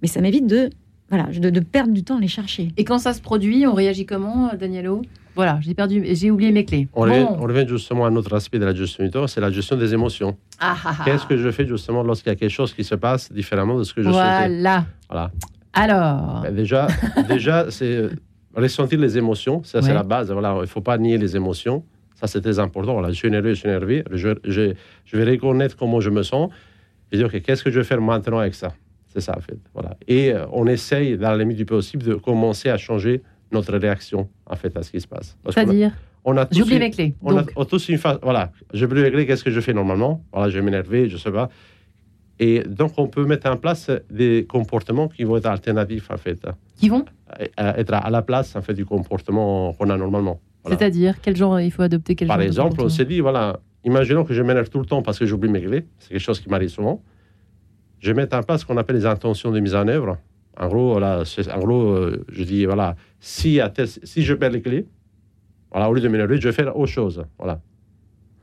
[0.00, 0.70] mais ça m'évite de,
[1.08, 2.68] voilà, de, de perdre du temps à les chercher.
[2.76, 5.02] Et quand ça se produit, on réagit comment, Danielo
[5.34, 6.88] Voilà, j'ai perdu, j'ai oublié mes clés.
[6.94, 7.36] On, revient, Bon.
[7.40, 9.76] on revient justement à un autre aspect de la gestion du temps, c'est la gestion
[9.76, 10.36] des émotions.
[10.60, 11.04] Ah, ah, ah.
[11.04, 13.82] Qu'est-ce que je fais justement lorsqu'il y a quelque chose qui se passe différemment de
[13.82, 14.48] ce que je souhaitais?
[14.48, 14.84] Voilà.
[15.08, 15.30] Voilà.
[15.72, 16.86] Alors, Ben, déjà,
[17.28, 18.10] déjà c'est euh,
[18.54, 19.62] ressentir les émotions.
[19.64, 20.30] Ça, c'est la base.
[20.32, 21.84] Voilà, il ne faut pas nier les émotions.
[22.14, 22.92] Ça, c'est très important.
[22.92, 24.04] Voilà, je suis énervé, je suis énervé.
[24.10, 24.72] Je, je,
[25.04, 26.50] je vais reconnaître comment je me sens
[27.12, 28.74] et dire, OK, qu'est-ce que je vais faire maintenant avec ça?
[29.08, 29.58] C'est ça, en fait.
[29.74, 29.96] Voilà.
[30.06, 34.28] Et euh, on essaye, dans la limite du possible, de commencer à changer notre réaction,
[34.46, 35.36] en fait, à ce qui se passe.
[35.46, 35.92] A- c'est-à-dire,
[36.24, 37.14] on a une- mes clés.
[37.22, 38.18] on a Donc, on a tous une phase.
[38.22, 40.22] Voilà, je vais régler qu'est-ce que je fais normalement.
[40.32, 41.48] Voilà, je vais m'énerver, je sais pas.
[42.42, 46.40] Et donc, on peut mettre en place des comportements qui vont être alternatifs, en fait,
[46.76, 47.04] qui vont?
[47.56, 50.40] À- à être à la place, en fait, du comportement qu'on a normalement.
[50.64, 50.78] Voilà.
[50.78, 54.24] C'est-à-dire, quel genre il faut adopter quel Par genre exemple, on s'est dit, voilà, imaginons
[54.24, 55.86] que je m'énerve tout le temps parce que j'oublie mes clés.
[55.98, 57.02] C'est quelque chose qui m'arrive souvent.
[57.98, 60.16] Je mets en place ce qu'on appelle les intentions de mise en œuvre.
[60.58, 64.32] En gros, voilà, c'est- en gros euh, je dis, voilà, si, à tel- si je
[64.32, 64.86] perds les clés,
[65.70, 67.22] voilà, au lieu de m'énerver, je vais faire autre chose.
[67.38, 67.60] Voilà.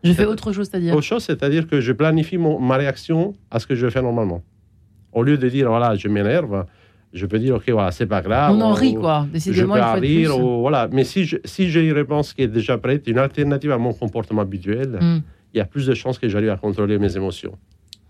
[0.03, 0.93] Je fais autre chose, c'est-à-dire.
[0.93, 4.41] Autre chose, c'est-à-dire que je planifie mon- ma réaction à ce que je fais normalement.
[5.13, 6.65] Au lieu de dire, voilà, je m'énerve,
[7.13, 8.55] je peux dire, ok, voilà, c'est pas grave.
[8.55, 9.25] On en rit, quoi.
[9.29, 10.43] Je Décidément, peux il faut être rire, plus.
[10.43, 10.87] ou- voilà.
[10.91, 13.93] Mais si je- si j'ai une réponse qui est déjà prête, une alternative à mon
[13.93, 15.19] comportement habituel, Hmm,
[15.53, 17.57] il y a plus de chances que j'arrive à contrôler mes émotions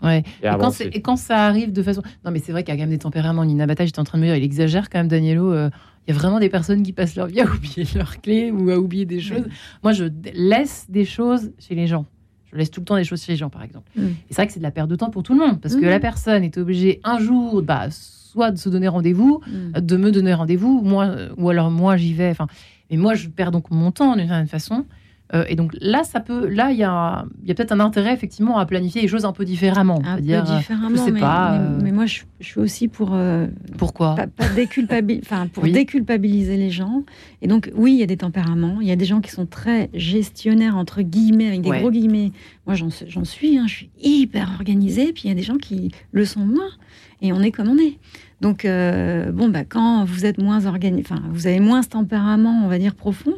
[0.02, 0.18] ouais.
[0.42, 2.02] et Et quand, et quand ça arrive de façon.
[2.24, 3.44] Non, mais c'est vrai qu'il y a quand même des tempéraments.
[3.44, 5.52] Nina Bata, j'étais en train de me dire, il exagère quand même, Danielo.
[5.52, 5.70] euh,
[6.08, 8.70] Il y a vraiment des personnes qui passent leur vie à oublier leurs clés ou
[8.70, 9.44] à oublier des choses.
[9.82, 12.06] Moi, je laisse des choses chez les gens.
[12.50, 13.90] Je laisse tout le temps des choses chez les gens, par exemple.
[13.94, 14.00] Mm.
[14.06, 15.60] Et c'est vrai que c'est de la perte de temps pour tout le monde.
[15.60, 15.90] Parce que Mhm.
[15.90, 19.80] la personne est obligée un jour, bah, soit de se donner rendez-vous, Mm.
[19.80, 22.30] de me donner rendez-vous, moi, euh, ou alors moi j'y vais.
[22.30, 22.46] Enfin,
[22.90, 24.86] mais moi je perds donc mon temps d'une certaine façon.
[25.34, 27.80] Euh, et donc là, ça peut, là il y a, il y a peut-être un
[27.80, 30.00] intérêt effectivement à planifier les choses un peu différemment.
[30.04, 32.88] Un peu différemment, je sais mais, pas, mais- euh, mais moi je, je suis aussi
[32.88, 34.26] pour euh, pourquoi pas,
[35.52, 35.72] pour Oui.
[35.72, 37.02] déculpabiliser les gens.
[37.42, 38.78] Et donc, oui, il y a des tempéraments.
[38.80, 41.80] Il y a des gens qui sont très gestionnaires, entre guillemets, avec des Ouais.
[41.80, 42.32] gros guillemets.
[42.66, 45.12] Moi, j'en suis- j'en suis, hein, je suis hyper organisée.
[45.12, 46.70] Puis il y a des gens qui le sont moins.
[47.20, 47.98] Et on est comme on est.
[48.40, 52.62] Donc, euh, bon, bah, quand vous êtes moins organisé, enfin, vous avez moins ce tempérament,
[52.64, 53.34] on va dire, profond,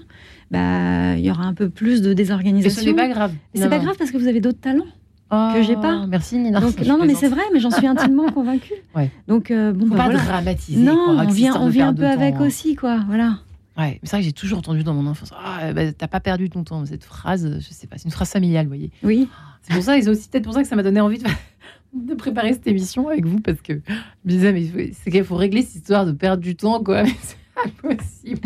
[0.50, 2.82] bah, il y aura un peu plus de Et désorganisation.
[2.82, 3.32] ce n'est pas grave.
[3.54, 4.86] Mais c'est pas grave parce que vous avez d'autres talents.
[5.32, 6.06] Oh, que j'ai pas.
[6.08, 6.58] Merci Nina.
[6.60, 8.74] Donc, non, non, mais c'est vrai, mais j'en suis intimement convaincue.
[8.96, 9.12] Ouais.
[9.28, 10.24] Donc, euh, bon, Faut bah, pas voilà.
[10.24, 10.80] dramatiser.
[10.80, 12.98] Non, quoi, on vient, on vient un peu temps, avec aussi, quoi.
[13.06, 13.38] Voilà.
[13.78, 15.30] Ouais, mais c'est vrai que j'ai toujours entendu dans mon enfance.
[15.40, 16.84] Ah, bah, t'as pas perdu ton temps.
[16.84, 18.90] Cette phrase, je sais pas, c'est une phrase familiale, vous voyez.
[19.04, 19.28] Oui.
[19.62, 21.28] C'est pour ça, et c'est aussi peut-être pour ça que ça m'a donné envie de,
[21.94, 23.92] de préparer cette émission avec vous, parce que je
[24.24, 26.82] me disais, mais il faut- c'est qu'il faut régler cette histoire de perdre du temps,
[26.82, 27.04] quoi.
[27.84, 28.40] Mais c'est impossible.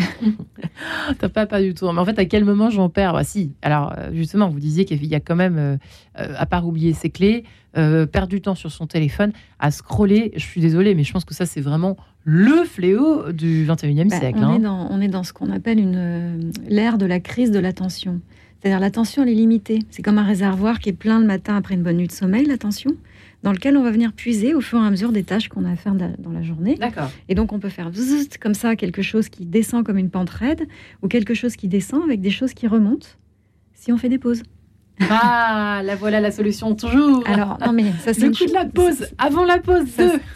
[1.18, 1.92] T'as pas perdu du temps.
[1.92, 3.12] Mais en fait, à quel moment j'en perds?
[3.12, 3.52] Bah si.
[3.62, 5.76] Alors, euh, justement, vous disiez qu'il y a quand même, euh,
[6.20, 7.44] euh, à part oublier ses clés,
[7.76, 10.32] euh, perdre du temps sur son téléphone, à scroller.
[10.34, 14.18] Je suis désolée, mais je pense que ça, c'est vraiment le fléau du 21e Bah,
[14.18, 14.38] siècle.
[14.40, 14.54] on, hein.
[14.56, 17.58] est dans, on est dans ce qu'on appelle une euh, l'ère de la crise de
[17.58, 18.20] l'attention.
[18.60, 19.80] C'est-à-dire l'attention, elle est limitée.
[19.90, 22.46] C'est comme un réservoir qui est plein le matin après une bonne nuit de sommeil,
[22.46, 22.92] l'attention,
[23.44, 25.70] dans lequel on va venir puiser au fur et à mesure des tâches qu'on a
[25.70, 26.76] à faire da- dans la journée.
[26.76, 27.10] D'accord.
[27.28, 27.90] Et donc on peut faire
[28.40, 30.66] comme ça quelque chose qui descend comme une pente raide
[31.02, 33.06] ou quelque chose qui descend avec des choses qui remontent
[33.74, 34.42] si on fait des pauses.
[35.10, 37.22] Ah, la voilà la solution, toujours.
[37.26, 39.84] Alors non mais ça c'est le coup de la pause, avant la pause,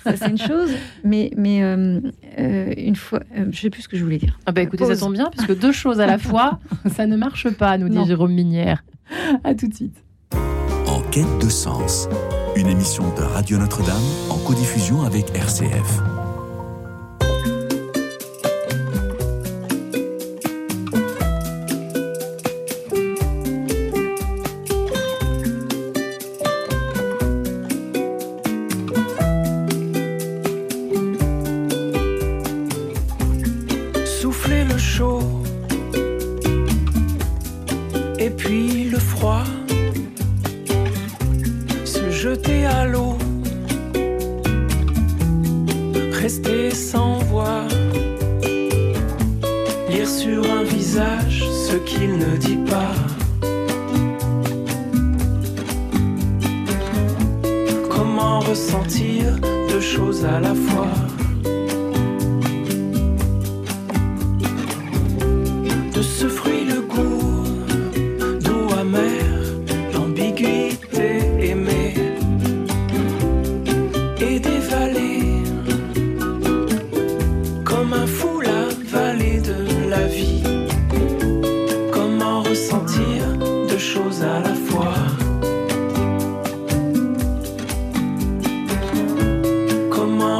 [0.04, 0.70] Ça, c'est une chose,
[1.04, 2.00] mais, mais euh,
[2.38, 4.38] euh, une fois, euh, je sais plus ce que je voulais dire.
[4.46, 6.58] Ah bah écoutez, ça tombe bien, puisque deux choses à la fois,
[6.94, 8.04] ça ne marche pas, nous dit Non.
[8.04, 8.84] Jérôme Minière.
[9.44, 9.96] À tout de suite.
[10.86, 12.08] En quête de sens,
[12.58, 16.07] une émission de Radio Notre-Dame en codiffusion avec RCF.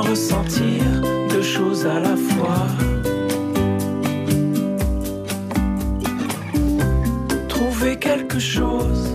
[0.09, 0.83] ressentir
[1.29, 2.67] deux choses à la fois.
[7.49, 9.11] Trouver quelque chose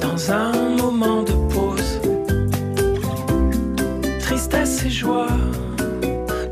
[0.00, 2.00] dans un moment de pause.
[4.20, 5.36] Tristesse et joie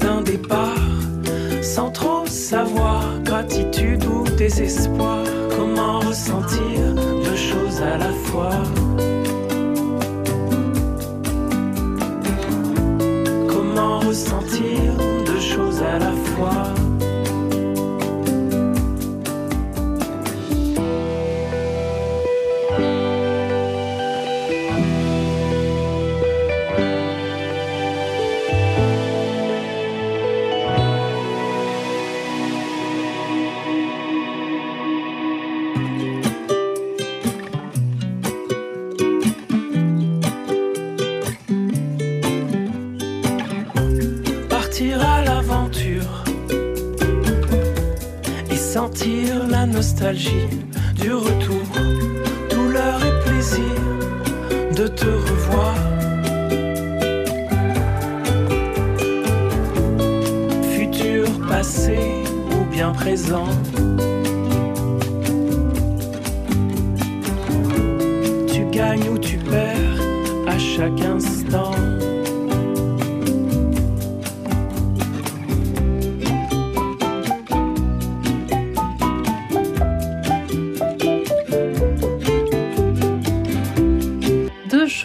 [0.01, 0.77] d'un départ
[1.63, 5.25] sans trop savoir gratitude ou désespoir.
[5.57, 6.81] Comment ressentir
[7.25, 8.94] deux choses à la fois?
[14.61, 16.84] Deux choses à la fois.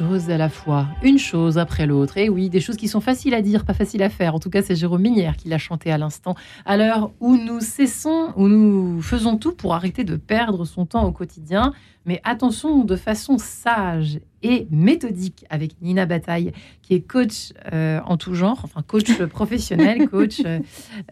[0.09, 2.17] À la fois, une chose après l'autre.
[2.17, 4.33] Et oui, des choses qui sont faciles à dire, pas faciles à faire.
[4.33, 6.33] En tout cas, c'est Jérôme Minière qui l'a chanté à l'instant.
[6.65, 11.05] À l'heure où nous cessons, où nous faisons tout pour arrêter de perdre son temps
[11.05, 11.73] au quotidien.
[12.05, 18.17] Mais attention, de façon sage et méthodique, avec Nina Bataille, qui est coach euh, en
[18.17, 20.41] tout genre, enfin coach professionnel, coach.
[20.43, 20.59] euh,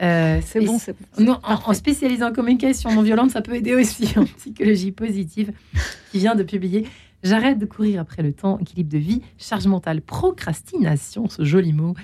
[0.01, 1.23] euh, C'est bon, c'est bon.
[1.23, 5.51] non, en, en spécialisé en communication non violente, ça peut aider aussi en psychologie positive,
[6.11, 6.87] qui vient de publier
[7.23, 11.95] J'arrête de courir après le temps, équilibre de vie, charge mentale, procrastination, ce joli mot.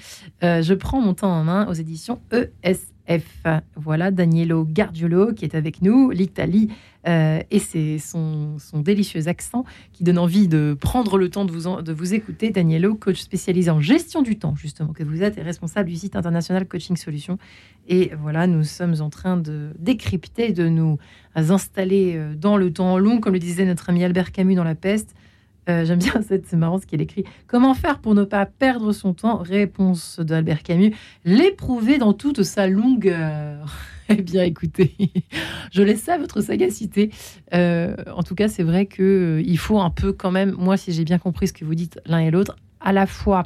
[0.44, 3.44] Euh, je prends mon temps en main aux éditions ESF.
[3.76, 6.70] Voilà Danielo Gardiolo qui est avec nous, l'Italie,
[7.08, 11.68] euh, et c'est son, délicieux accent qui donne envie de prendre le temps de vous,
[11.68, 12.50] en- de vous écouter.
[12.50, 16.16] Danielo, coach spécialisé en gestion du temps, justement, que vous êtes, et responsable du site
[16.16, 17.38] international Coaching Solutions.
[17.88, 20.98] Et voilà, nous sommes en train de décrypter, de nous
[21.36, 24.76] installer euh, dans le temps long, comme le disait notre ami Albert Camus dans La
[24.76, 25.14] Peste.
[25.70, 27.24] Euh, J'aime bien, cette- c'est marrant ce qu'il écrit.
[27.48, 29.38] Comment faire pour ne pas perdre son temps?
[29.38, 30.94] Réponse d'Albert Camus.
[31.26, 33.74] L'éprouver dans toute sa longueur.
[34.18, 34.94] Eh bien, écoutez,
[35.72, 37.12] je laisse ça à votre sagacité.
[37.54, 39.04] Euh, en tout cas, c'est vrai que
[39.40, 41.76] euh, il faut un peu quand même, moi, si j'ai bien compris ce que vous
[41.76, 43.44] dites l'un et l'autre, à la fois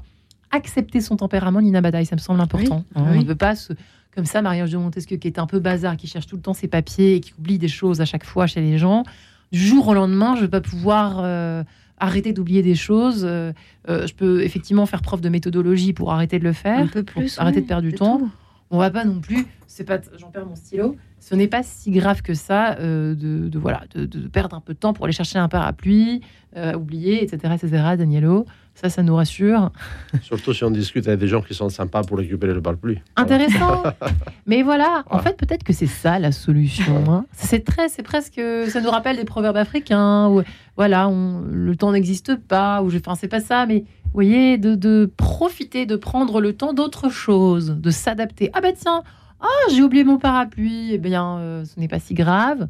[0.52, 2.86] accepter son tempérament, Nina Badaï, ça me semble important.
[2.96, 3.18] Oui, Hein, oui.
[3.18, 3.74] On ne veut pas se,
[4.16, 6.54] comme ça, Marie-Ange de Montesquieu, qui est un peu bazar, qui cherche tout le temps
[6.54, 9.04] ses papiers et qui oublie des choses à chaque fois chez les gens.
[9.52, 11.64] Du jour au lendemain, je ne vais pas pouvoir euh,
[12.00, 13.24] arrêter d'oublier des choses.
[13.24, 13.54] Euh,
[13.88, 16.80] je peux effectivement faire preuve de méthodologie pour arrêter de le faire.
[16.80, 18.20] Un peu pour arrêter de perdre du temps.
[18.20, 18.32] tout.
[18.70, 20.98] On va pas non plus, c'est pas, j'en perds mon stylo.
[21.20, 24.62] Ce n'est pas si grave que ça euh, de, de, voilà de, de perdre un
[24.62, 26.22] peu de temps pour aller chercher un parapluie,
[26.56, 27.84] euh, oublier, etc., etc.
[27.98, 28.46] Danielo,
[28.76, 29.72] ça, ça nous rassure.
[30.22, 33.00] Surtout si on discute avec des gens qui sont sympas pour récupérer le parapluie.
[33.18, 33.84] Intéressant.
[34.46, 37.04] Mais voilà, en fait, peut-être que c'est ça la solution.
[37.12, 37.26] hein.
[37.34, 38.40] C'est très, c'est presque,
[38.70, 40.44] ça nous rappelle des proverbes africains où,
[40.78, 44.58] voilà, on- le temps n'existe pas, ou je, enfin, c'est pas ça, mais vous voyez,
[44.58, 48.50] de, de profiter, de prendre le temps d'autre chose, de s'adapter.
[48.54, 49.02] Ah bah tiens,
[49.40, 50.90] ah j'ai oublié mon parapluie.
[50.94, 52.68] Eh bien, euh, ce n'est pas si grave.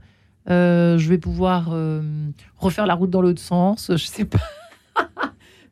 [0.50, 2.02] Euh, je vais pouvoir euh,
[2.58, 3.92] refaire la route dans l'autre sens.
[3.92, 4.40] Je sais pas.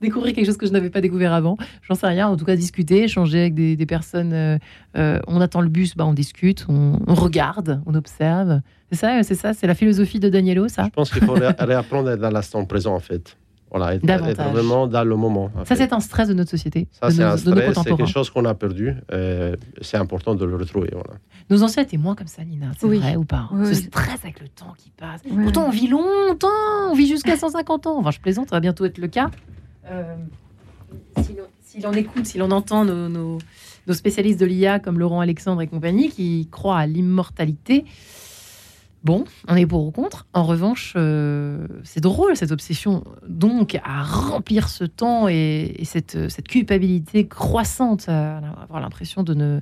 [0.01, 1.57] Découvrir quelque chose que je n'avais pas découvert avant.
[1.81, 2.27] J'en sais rien.
[2.27, 4.59] En tout cas, discuter, échanger avec des, personnes.
[4.93, 8.61] on attend le bus, bah, on discute, on, regarde, on observe.
[8.91, 10.83] C'est ça, c'est ça, c'est la philosophie de Danielo, ça?
[10.83, 13.37] Je pense qu'il faut ré- réapprendre à l'instant présent, en fait.
[13.77, 14.31] Voilà, être, Davantage.
[14.47, 15.51] être vraiment dans le moment.
[15.55, 18.05] en Ça, c'est un stress de notre société, Ça, de, c'est un stress, c'est quelque
[18.05, 18.93] chose qu'on a perdu.
[19.11, 20.89] euh, c'est important de le retrouver.
[20.93, 21.19] Voilà.
[21.49, 22.67] Nos anciens étaient moins comme ça, Nina.
[22.79, 22.99] C'est Oui.
[22.99, 23.49] vrai ou pas?
[23.51, 23.75] Oui, Ce oui.
[23.87, 25.21] stress avec le temps qui passe.
[25.29, 25.43] Ouais.
[25.43, 26.47] Pourtant, on vit longtemps,
[26.89, 27.97] on vit jusqu'à 150 ans.
[27.99, 29.29] Enfin, je plaisante, ça va bientôt être le cas.
[29.91, 30.15] Euh,
[31.21, 33.39] si l'on- si l'on écoute, si l'on entend nos, nos-
[33.87, 37.83] nos spécialistes de l'IA comme Laurent Alexandre et compagnie qui croient à l'immortalité,
[39.05, 40.25] bon, on est pour ou contre.
[40.33, 46.29] En revanche, euh, c'est drôle cette obsession donc à remplir ce temps et, et cette,
[46.29, 49.61] cette culpabilité croissante à avoir l'impression de ne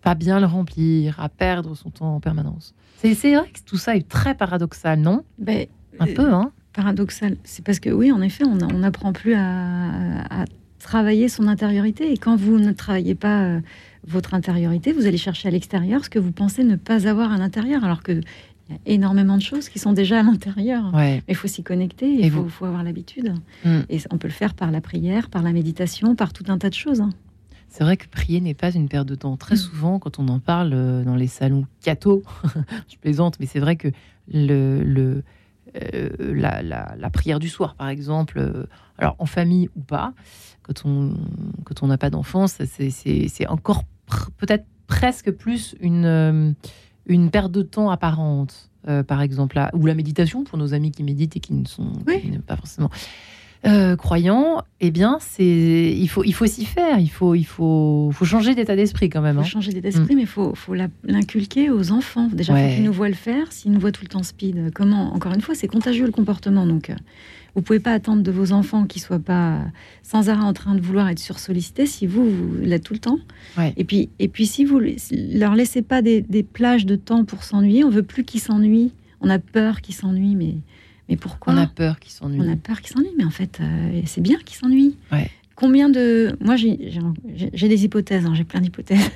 [0.00, 2.74] pas bien le remplir, à perdre son temps en permanence.
[2.96, 5.24] C'est vrai que tout ça est très paradoxal, non?
[5.38, 5.66] Ben,
[5.98, 7.36] Un euh, peu, hein paradoxal.
[7.44, 10.44] C'est parce que oui, en effet, on on n'apprend plus à, à
[10.78, 12.12] travailler son intériorité.
[12.12, 13.60] Et quand vous ne travaillez pas euh,
[14.06, 17.38] votre intériorité, vous allez chercher à l'extérieur ce que vous pensez ne pas avoir à
[17.38, 18.20] l'intérieur, alors que
[18.68, 20.92] il y a énormément de choses qui sont déjà à l'intérieur.
[20.94, 21.16] Ouais.
[21.28, 23.34] Mais il faut s'y connecter, il faut, avoir l'habitude.
[23.64, 23.80] Mm.
[23.90, 26.70] Et on peut le faire par la prière, par la méditation, par tout un tas
[26.70, 27.00] de choses.
[27.00, 27.10] hein.
[27.68, 29.36] C'est vrai que prier n'est pas une perte de temps.
[29.36, 32.22] Très souvent, quand on en parle euh, dans les salons catho,
[32.88, 33.88] je plaisante, mais c'est vrai que
[34.32, 35.24] le, le,
[35.92, 38.64] euh, la, la- la prière du soir, par exemple, euh,
[38.96, 40.14] alors en famille ou pas,
[40.62, 41.14] quand on
[41.64, 46.52] quand on n'a pas d'enfants, ça, c'est- encore pr- peut-être presque plus une, euh,
[47.06, 50.90] une perte de temps apparente, euh, par exemple, là, ou la méditation pour nos amis
[50.90, 52.20] qui méditent et qui ne sont Oui.
[52.20, 52.90] qui ne- pas forcément
[53.66, 54.62] euh, croyants.
[54.80, 58.54] Eh bien, c'est il faut il faut s'y faire, il faut il faut faut changer
[58.54, 59.36] d'état d'esprit quand même.
[59.36, 59.42] Il hein.
[59.42, 62.28] faut changer d'état d'esprit, mais il faut, faut l'inculquer aux enfants.
[62.30, 62.68] Déjà, Ouais.
[62.68, 63.52] faut qu'ils nous voient le faire.
[63.52, 66.66] S'ils nous voient tout le temps speed, comment Encore une fois, c'est contagieux le comportement.
[66.66, 66.94] Donc, euh,
[67.54, 69.60] vous pouvez pas attendre de vos enfants qu'ils soient pas
[70.02, 73.18] sans arrêt en train de vouloir être sursollicités si vous, vous l'êtes tout le temps.
[73.56, 73.72] Ouais.
[73.76, 74.80] Et puis, et puis, si vous
[75.12, 78.92] leur laissez pas des, des plages de temps pour s'ennuyer, on veut plus qu'ils s'ennuient.
[79.20, 80.56] On a peur qu'ils s'ennuient, mais,
[81.08, 81.52] mais pourquoi?
[81.54, 82.40] On a peur qu'ils s'ennuient.
[82.40, 84.96] on a peur qu'ils s'ennuient, mais en fait, euh, c'est bien qu'ils s'ennuient.
[85.12, 85.30] Ouais.
[85.56, 86.36] Combien de.
[86.40, 86.76] Moi, j'ai-
[87.68, 89.10] des hypothèses, hein, j'ai plein d'hypothèses.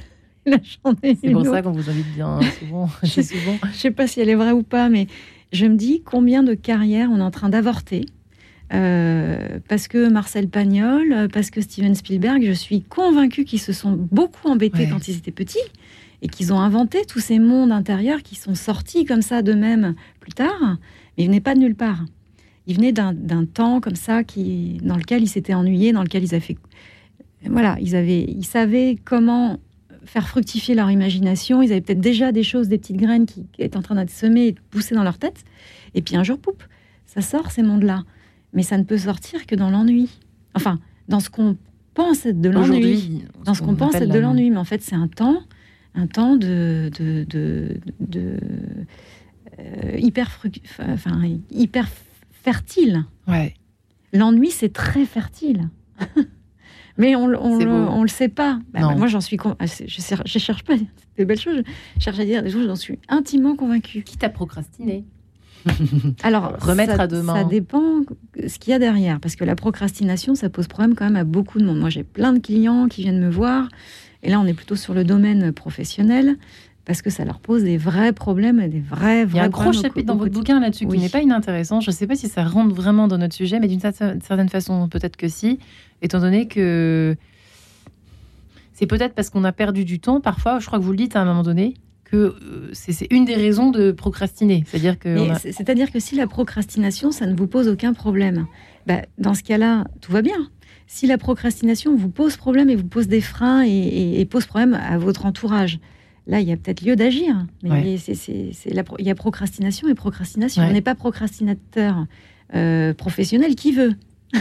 [0.47, 2.89] C'est pour ça qu'on vous invite bien souvent.
[3.03, 3.59] C'est souvent.
[3.72, 5.07] Je sais pas si elle est vraie ou pas, mais
[5.53, 8.07] je me dis combien de carrières on est en train d'avorter.
[8.72, 13.92] Euh, parce que Marcel Pagnol, parce que Steven Spielberg, je suis convaincue qu'ils se sont
[13.92, 14.88] beaucoup embêtés Ouais.
[14.90, 15.58] quand ils étaient petits
[16.20, 20.32] et qu'ils ont inventé tous ces mondes intérieurs qui sont sortis comme ça d'eux-mêmes plus
[20.32, 20.78] tard,
[21.16, 22.04] mais ils venaient pas de nulle part.
[22.66, 26.34] Ils venaient d'un temps comme ça qui, dans lequel ils s'étaient ennuyés, dans lequel ils
[26.34, 26.58] avaient fait.
[27.46, 29.58] Voilà, ils, avaient, ils savaient comment
[30.04, 31.62] faire fructifier leur imagination.
[31.62, 34.48] Ils avaient peut-être déjà des choses, des petites graines qui, étaient en train d'être semées
[34.48, 35.44] et de pousser dans leur tête.
[35.94, 36.62] Et puis un jour, poup,
[37.06, 38.02] ça sort ces mondes-là.
[38.53, 40.09] Mais ça ne peut sortir que dans l'ennui.
[40.55, 40.78] Enfin,
[41.09, 41.57] dans ce qu'on
[41.94, 42.68] pense être de l'ennui.
[42.70, 44.51] Aujourd'hui, Dans ce qu'on pense être de l'ennui.
[44.51, 45.42] Mais en fait, c'est un temps,
[45.94, 48.38] un temps de, de, de, de-
[49.59, 50.38] euh, hyper,
[50.80, 51.20] enfin,
[51.51, 51.88] hyper
[52.30, 53.05] fertile.
[53.26, 53.55] Ouais.
[54.12, 55.68] L'ennui, c'est très fertile.
[56.96, 58.59] Mais on, on, le- on le sait pas.
[58.72, 58.96] Bah, Non.
[58.96, 59.36] moi, j'en suis.
[59.36, 59.66] con- Je,
[60.01, 60.74] cer- je cherche pas
[61.16, 61.62] des belles choses.
[61.99, 62.66] Je cherche à dire des choses.
[62.66, 64.03] J'en suis intimement convaincue.
[64.03, 65.05] Quitte à procrastiner.
[66.22, 67.34] Alors, Remettre ça, à demain.
[67.34, 68.00] Ça dépend
[68.46, 71.24] ce qu'il y a derrière, parce que la procrastination, ça pose problème quand même à
[71.24, 71.78] beaucoup de monde.
[71.78, 73.68] Moi, j'ai plein de clients qui viennent me voir,
[74.22, 76.36] et là, on est plutôt sur le domaine professionnel,
[76.84, 79.40] parce que ça leur pose des vrais problèmes, et des vrais, Il y a vrais
[79.40, 80.96] un gros chapitre dans votre bouquin là-dessus Oui.
[80.96, 81.80] qui n'est pas inintéressant.
[81.80, 83.92] Je ne sais pas si ça rentre vraiment dans notre sujet, mais d'une cer-
[84.22, 85.59] certaine façon, peut-être que si,
[86.00, 87.14] étant donné que
[88.72, 90.20] c'est peut-être parce qu'on a perdu du temps.
[90.20, 91.74] Parfois, je crois que vous le dites à un moment donné,
[92.11, 94.64] que euh, c'est une des raisons de procrastiner.
[94.66, 95.30] C'est-à-dire que.
[95.30, 98.46] A- C'est-à-dire que si la procrastination, ça ne vous pose aucun problème,
[98.86, 100.50] bah, dans ce cas-là, tout va bien.
[100.86, 104.46] Si la procrastination vous pose problème et vous pose des freins et, et- et pose
[104.46, 105.78] problème à votre entourage,
[106.26, 107.46] là, il y a peut-être lieu d'agir.
[107.62, 107.96] Mais Ouais.
[107.98, 110.62] c'est- c'est- c'est la il y a procrastination et procrastination.
[110.62, 110.68] Ouais.
[110.68, 112.06] On n'est pas procrastinateur
[112.54, 113.92] euh, professionnel qui veut.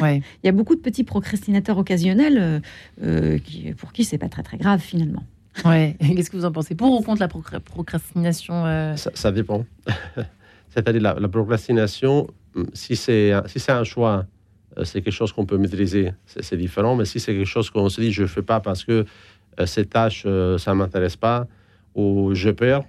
[0.02, 0.22] Ouais.
[0.44, 2.62] Il y a beaucoup de petits procrastinateurs occasionnels
[3.04, 5.24] euh, qui, pour qui c'est pas très très grave finalement.
[5.66, 5.96] ouais.
[6.00, 6.76] Qu'est-ce que vous en pensez?
[6.76, 9.66] Pour ou contre la procra- procrastination euh, Ça, ça dépend.
[10.70, 14.26] C'est-à-dire la, la procrastination, hum, si c'est un- si c'est un choix,
[14.78, 16.96] euh, c'est quelque chose qu'on peut maîtriser, c'est différent.
[16.96, 19.06] Mais si c'est quelque chose qu'on se dit je ne fais pas parce que
[19.60, 21.48] euh, ces tâches euh, ça m'intéresse pas
[21.96, 22.84] ou j'ai peur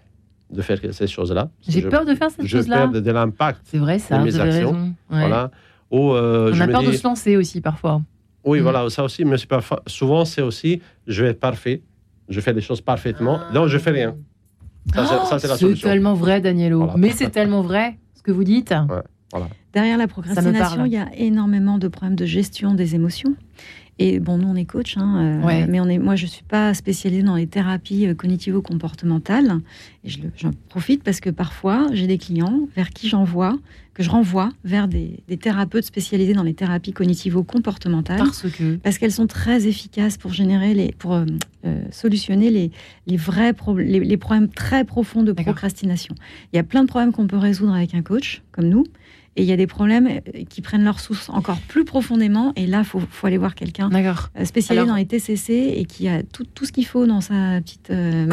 [0.50, 1.50] de faire ces choses-là.
[1.66, 2.76] J'ai peur de faire cette Je chose-là.
[2.78, 3.60] perds de, de l'impact.
[3.64, 4.14] C'est vrai, ça.
[4.16, 4.72] de Vous mes avez actions.
[4.72, 4.84] raison.
[5.10, 5.20] Ouais.
[5.20, 5.50] Voilà.
[5.90, 8.02] Ou euh, On a me peur de se lancer aussi parfois.
[8.44, 8.62] Oui, Mm.
[8.62, 9.36] voilà, ça aussi, mais
[9.86, 11.82] souvent c'est aussi je vais être parfait,
[12.28, 13.52] je fais les choses parfaitement, Ah.
[13.52, 14.16] donc je fais rien.
[14.94, 15.88] Ça, c'est- ça, c'est la C'est solution.
[15.88, 16.78] tellement vrai, Danielo.
[16.78, 16.94] Voilà.
[16.96, 18.72] Mais c'est tellement vrai ce que vous dites.
[19.74, 23.34] Derrière la procrastination, il y a énormément de problèmes de gestion des émotions.
[24.00, 25.66] Et bon, nous, on est coach, hein, euh, Ouais.
[25.66, 29.58] mais on est, moi, je ne suis pas spécialisée dans les thérapies euh, cognitivo-comportementales.
[30.04, 33.58] Et je j'en profite parce que parfois, j'ai des clients vers qui j'envoie,
[33.94, 38.18] que je renvoie vers des, des thérapeutes spécialisés dans les thérapies cognitivo-comportementales.
[38.18, 38.76] Parce que.
[38.76, 41.24] Parce qu'elles sont très efficaces pour générer les, pour euh,
[41.90, 42.70] solutionner les,
[43.08, 46.14] les vrais pro- les, les problèmes très profonds de procrastination.
[46.52, 48.84] Il y a plein de problèmes qu'on peut résoudre avec un coach comme nous,
[49.38, 52.52] et il y a des problèmes euh, qui prennent leur source encore plus profondément.
[52.56, 56.08] Et là, faut, faut aller voir quelqu'un euh, spécialisé Alors- dans les TCC et qui
[56.08, 58.26] a tout, tout ce qu'il faut dans sa petite euh,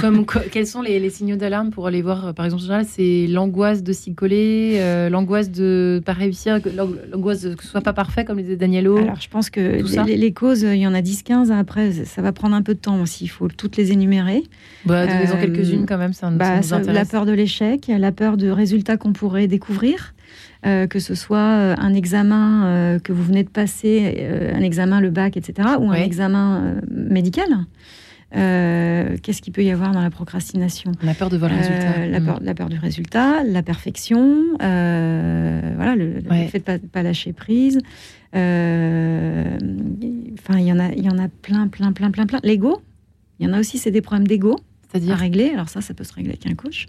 [0.00, 3.82] Comme, quels sont les, les signaux d'alarme pour aller voir, euh, par exemple, c'est l'angoisse
[3.82, 6.60] de s'y coller, euh, l'angoisse de pas réussir,
[7.12, 8.96] l'angoisse de que ce soit pas parfait, comme le disait Danielo.
[8.96, 11.50] Alors, je pense que les, les causes, il y en a 10-15.
[11.50, 13.24] Après, ça va prendre un peu de temps aussi.
[13.24, 14.42] Il faut toutes les énumérer.
[14.86, 17.08] bah, euh, quelques-unes quand même, ça, nous- ça Bah, nous ça- la intéresse.
[17.08, 20.13] peur de l'échec, la peur de résultats qu'on pourrait découvrir,
[20.66, 24.62] euh, que ce soit euh, un examen euh, que vous venez de passer, euh, un
[24.62, 27.48] examen, le bac, etc., ou un examen médical.
[28.32, 30.90] Qu'est-ce qu'il peut y avoir dans la procrastination?
[31.04, 32.06] On a peur de voir le résultat.
[32.06, 32.24] la, Mm.
[32.24, 37.78] peur, la peur du résultat, la perfection, voilà, le, fait de pas, pas lâcher prise.
[38.32, 38.38] Enfin,
[40.58, 42.40] il y en a, il y en a plein, plein, plein, plein, plein.
[42.42, 42.82] L'ego,
[43.38, 44.56] il y en a aussi, c'est des problèmes d'ego
[45.10, 45.50] à régler.
[45.50, 46.86] Alors ça, ça peut se régler avec un coach.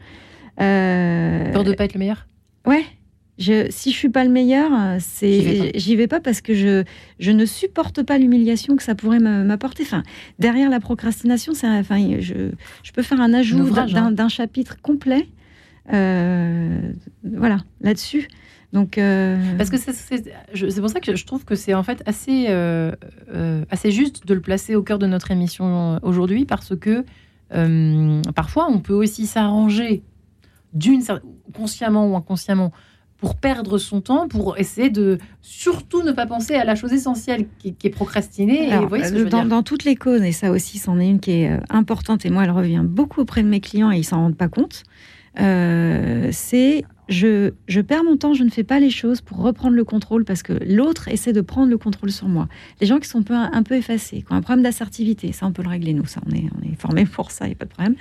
[0.57, 2.27] Peur de pas être le meilleur?
[2.65, 2.83] Ouais.
[3.37, 4.97] Je, si je suis pas le meilleur, euh,
[5.75, 6.83] J'y vais pas parce que je,
[7.19, 9.83] je ne supporte pas l'humiliation que ça pourrait m'apporter.
[9.83, 10.03] Enfin,
[10.39, 11.81] derrière la procrastination, enfin,
[12.21, 12.51] je,
[12.83, 14.11] je peux faire un ajout d'un hein.
[14.11, 15.27] d'un chapitre complet,
[15.91, 16.79] euh,
[17.23, 18.27] voilà, là-dessus.
[18.71, 22.45] Donc, euh, Parce que c'est- pour ça que je trouve que c'est en fait assez,
[22.49, 22.91] euh,
[23.69, 27.05] assez juste de le placer au cœur de notre émission aujourd'hui parce que
[28.33, 30.03] parfois on peut aussi s'arranger
[30.73, 31.01] d'une
[31.53, 32.71] consciemment ou inconsciemment
[33.25, 37.47] pour perdre son temps, pour essayer de surtout ne pas penser à la chose essentielle
[37.57, 38.67] qui, qui est procrastiner.
[38.67, 40.31] et alors, vous voyez ce que je veux dans, dire dans toutes les causes, et
[40.31, 43.41] ça aussi, c'en est une qui est euh, importante, et moi, elle revient beaucoup auprès
[43.41, 44.83] de mes clients et ils s'en rendent pas compte.
[45.39, 49.75] euh, c'est je, je perds mon temps, je ne fais pas les choses pour reprendre
[49.75, 52.47] le contrôle parce que l'autre essaie de prendre le contrôle sur moi.
[52.81, 55.45] Les gens qui sont un peu, un peu effacés, qui ont un problème d'assertivité, ça
[55.47, 57.53] on peut le régler nous, ça on est, on est formés pour ça, il n'y
[57.53, 57.95] a pas de problème.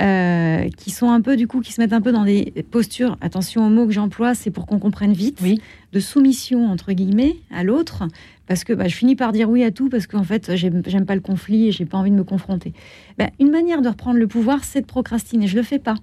[0.00, 3.16] Euh, qui sont un peu du coup qui se mettent un peu dans des postures.
[3.20, 5.40] Attention aux mots que j'emploie c'est pour qu'on comprenne vite.
[5.42, 5.60] Oui.
[5.92, 8.04] de soumission entre guillemets à l'autre.
[8.46, 11.16] Parce que bah, je finis par dire oui à tout parce qu'en fait j'aime pas
[11.16, 12.74] le conflit et j'ai pas envie de me confronter.
[13.18, 15.48] Ben, une manière de reprendre le pouvoir c'est de procrastiner.
[15.48, 15.96] Je le fais pas.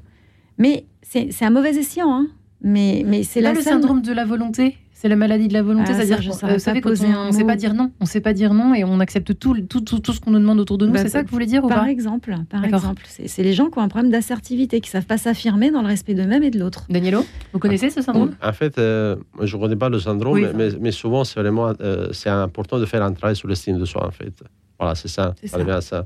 [0.58, 2.28] Mais c'est un mauvais escient hein.
[2.62, 4.76] Mais mais c'est là le seule- syndrome de la volonté.
[4.98, 7.32] C'est la maladie de la volonté, Ah, ça, c'est-à-dire euh, vous savez, poser on ne
[7.34, 10.00] sait pas dire non, on sait pas dire non et on accepte tout, tout, tout,
[10.00, 10.94] tout ce qu'on nous demande autour de nous.
[10.94, 13.52] Bah, c'est ça que vous voulez dire ou par pas exemple par exemple c'est les
[13.52, 16.50] gens qui ont un problème d'assertivité qui savent pas s'affirmer dans le respect d'eux-mêmes et
[16.50, 18.36] de l'autre Danielo, vous connaissez ce syndrome?
[18.42, 20.46] En fait, euh, je ne connais pas le syndrome, Oui,
[20.80, 24.08] mais- souvent, c'est vraiment euh, c'est important de faire un travail sur l'estime de soi,
[24.08, 24.34] en fait.
[24.80, 25.34] Voilà, c'est ça.
[25.42, 26.06] C'est Ça à ça.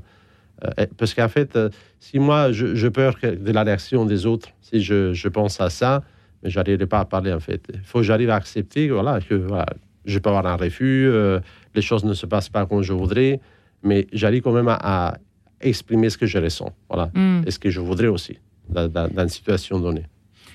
[0.64, 1.68] Euh, parce qu'en fait, euh,
[2.00, 5.70] si moi, je, je peur de la réaction des autres, si je, je pense à
[5.70, 6.02] ça,
[6.42, 7.62] mais je n'arriverai pas à parler, en fait.
[7.72, 9.66] Il faut que j'arrive à accepter voilà, que voilà,
[10.04, 11.40] je peux avoir un refus, euh,
[11.74, 13.40] les choses ne se passent pas comme je voudrais,
[13.82, 14.78] mais j'arrive quand même à,
[15.08, 15.14] à
[15.60, 17.42] exprimer ce que je ressens, voilà, Hmm.
[17.46, 18.38] et ce que je voudrais aussi
[18.68, 20.04] dans, dans- dans une situation donnée.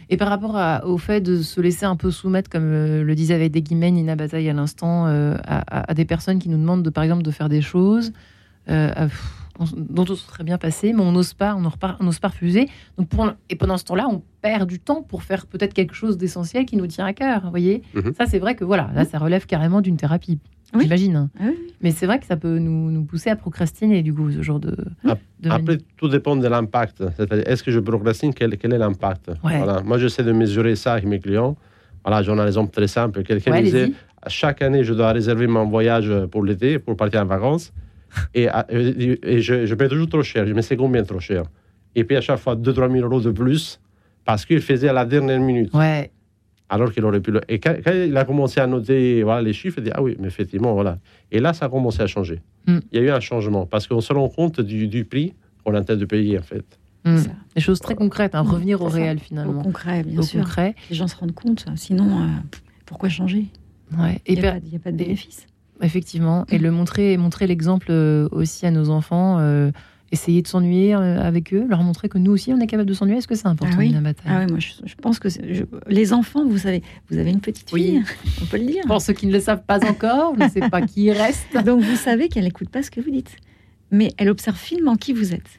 [0.10, 3.16] Et par rapport à- au fait de se laisser un peu soumettre, comme euh, le
[3.16, 6.84] disait avec des guillemets Nina Bataille à l'instant, euh, à, des personnes qui nous demandent,
[6.84, 8.12] de, par exemple, de faire des choses
[8.68, 11.62] à- pff, on- dont on se serait bien passé, mais on n'ose pas, on
[12.04, 12.68] n'ose pas, refuser.
[12.98, 16.18] Donc pour, et pendant ce temps-là, on perd du temps pour faire peut-être quelque chose
[16.18, 17.42] d'essentiel qui nous tient à cœur.
[17.44, 18.14] Vous voyez Mhm.
[18.18, 20.40] Ça, c'est vrai que voilà, là, ça relève carrément d'une thérapie.
[20.74, 20.84] Oui.
[20.84, 21.30] J'imagine.
[21.40, 24.32] Ah oui, Mais c'est vrai que ça peut nous, nous pousser à procrastiner, du coup,
[24.32, 24.76] ce genre de.
[25.40, 27.04] De Après, tout dépend de l'impact.
[27.16, 28.34] C'est-à-dire, est-ce que je procrastine?
[28.34, 29.30] Quel, quel est l'impact?
[29.44, 29.58] Ouais.
[29.60, 29.82] voilà.
[29.84, 31.56] Moi, j'essaie de mesurer ça avec mes clients.
[32.04, 33.24] Voilà, j'en ai un exemple très simple.
[33.24, 33.92] Quelqu'un Ouais, me disait,
[34.28, 37.72] chaque année, je dois réserver mon voyage pour l'été, pour partir en vacances.
[38.34, 38.48] Et
[39.42, 40.46] je, je paie toujours trop cher.
[40.48, 41.44] Je me sais combien trop cher.
[41.96, 43.80] Et puis, à chaque fois, 2-3 000 euros de plus
[44.26, 45.74] parce qu'il faisait à la dernière minute.
[45.74, 46.12] Ouais.
[46.68, 47.42] Alors qu'il aurait pu le...
[47.48, 50.16] Et quand, quand il a commencé à noter voilà, les chiffres, il dit Ah oui,
[50.20, 50.98] mais effectivement, voilà.
[51.32, 52.42] Et là, ça a commencé à changer.
[52.68, 52.78] Mm.
[52.92, 55.74] Il y a eu un changement parce qu'on se rend compte du, du prix qu'on
[55.76, 56.66] est en train de payer, en fait.
[57.08, 57.20] Hmm.
[57.56, 58.96] Des choses très concrètes, hein, Mhm, revenir au ça.
[58.96, 59.62] réel au finalement.
[59.62, 60.74] concret bien Au sûr concret.
[60.90, 62.26] les gens se rendent compte sinon euh,
[62.88, 63.46] pourquoi changer?
[63.96, 64.20] Ouais.
[64.26, 65.46] il n'y a, a pas de et- bénéfice
[65.82, 69.72] Effectivement, et le montrer, montrer l'exemple euh, aussi à nos enfants, euh,
[70.12, 72.94] essayer de s'ennuyer euh, avec eux, leur montrer que nous aussi on est capable de
[72.94, 73.18] s'ennuyer.
[73.18, 73.92] Est-ce que c'est important Ah oui.
[73.94, 77.32] Bataille Ah oui, moi je, je pense que je- les enfants, vous savez, vous avez
[77.32, 77.84] une petite Oui.
[77.84, 78.04] fille,
[78.42, 78.84] on peut le dire.
[78.88, 81.48] Pour ceux qui ne le savent pas encore, je ne sais pas qui y reste.
[81.66, 83.36] Donc vous savez qu'elle n'écoute pas ce que vous dites,
[83.92, 85.50] mais elle observe finement qui vous êtes.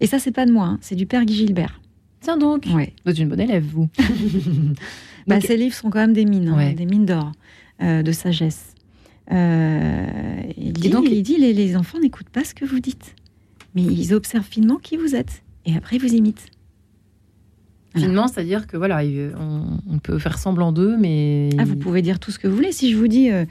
[0.00, 1.80] Et ça, c'est pas de moi, hein, c'est du père Guy Gilbert.
[2.20, 2.92] Tiens donc, Ouais.
[3.04, 3.88] vous êtes une bonne élève, vous.
[5.28, 6.74] Bah, ces livres sont quand même des mines, hein, Ouais.
[6.74, 7.30] des mines d'or,
[7.82, 8.71] euh, de sagesse.
[9.30, 10.06] Euh,
[10.56, 13.14] il dit, donc- il dit les, les enfants n'écoutent pas ce que vous dites,
[13.74, 16.46] mais ils observent finement qui vous êtes, et après ils vous imitent.
[17.94, 18.06] Voilà.
[18.08, 22.02] Finement, c'est-à-dire que voilà, il- on, on peut faire semblant d'eux, mais Ah, vous pouvez
[22.02, 22.72] dire tout ce que vous voulez.
[22.72, 23.44] Si je vous dis, euh,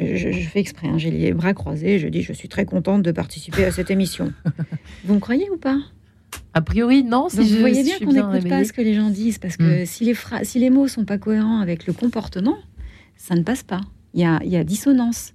[0.00, 3.02] je, je fais exprès, hein, j'ai les bras croisés, je dis, je suis très contente
[3.02, 4.32] de participer à cette émission.
[5.04, 5.78] vous me croyez ou pas?
[6.54, 7.28] A priori non.
[7.28, 9.56] Si Donc, je vous voyez bien qu'on n'écoute pas ce que les gens disent, parce
[9.58, 12.56] que si, les si les mots sont pas cohérents avec le comportement,
[13.16, 13.80] ça ne passe pas.
[14.14, 15.32] Il y a, il y a dissonance.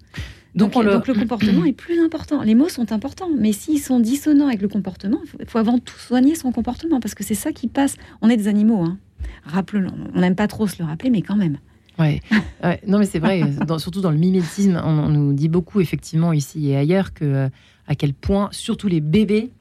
[0.56, 2.42] Donc, Donc, on le- donc le comportement est plus important.
[2.42, 5.98] Les mots sont importants, mais s'ils sont dissonants avec le comportement, il faut, avant tout
[5.98, 7.96] soigner son comportement, parce que c'est ça qui passe.
[8.22, 8.98] On est des animaux, hein.
[9.44, 11.58] Rappelons, on n'aime pas trop se le rappeler, mais quand même.
[12.00, 12.22] Ouais.
[12.64, 12.82] Ouais.
[12.88, 16.34] Non, mais c'est vrai, dans- surtout dans le mimétisme, on, on nous dit beaucoup, effectivement,
[16.34, 17.50] ici et ailleurs, que euh,
[17.88, 19.52] à quel point, surtout les bébés,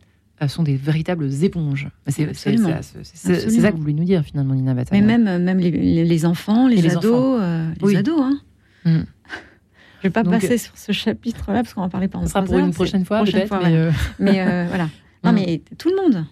[0.42, 1.88] euh, sont des véritables éponges.
[2.06, 5.00] C'est ça que vous voulez nous dire, finalement, Nina Bataille.
[5.02, 7.38] Mais même, même les, enfants, les, Et les ados, enfants.
[7.40, 7.96] euh, les Oui.
[7.96, 8.40] ados, hein.
[8.86, 12.42] Je vais pas Donc, passer sur ce chapitre-là parce qu'on va parler pendant Ce sera
[12.42, 13.48] pour une prochaine fois, prochaine peut-être.
[13.48, 13.86] fois, mais, voilà.
[13.88, 14.88] euh, Mais euh, voilà.
[15.24, 16.24] Non, mais tout le monde.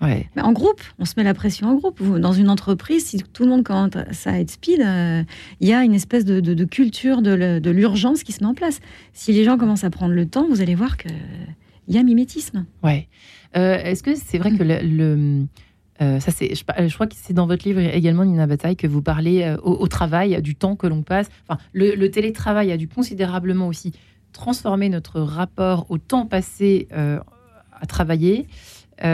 [0.00, 0.28] ouais.
[0.34, 2.02] Mais en groupe, on se met la pression en groupe.
[2.18, 3.92] Dans une entreprise, si tout le monde commence
[4.26, 5.22] à être speed, euh,
[5.60, 8.54] il y a une espèce de, de- de culture de, l'urgence qui se met en
[8.54, 8.80] place.
[9.12, 11.12] Si les gens commencent à prendre le temps, vous allez voir qu'il
[11.88, 12.64] y a mimétisme.
[12.82, 13.06] Ouais.
[13.56, 15.46] Euh, Est-ce que c'est vrai que le, le-
[16.02, 18.86] euh, ça c'est, je, je crois que c'est dans votre livre également, Nina Bataille, que
[18.86, 21.28] vous parlez euh, au, travail, du temps que l'on passe.
[21.46, 23.92] Enfin, le, télétravail a dû considérablement aussi
[24.32, 27.20] transformer notre rapport au temps passé euh,
[27.80, 28.46] à travailler.
[29.04, 29.08] Et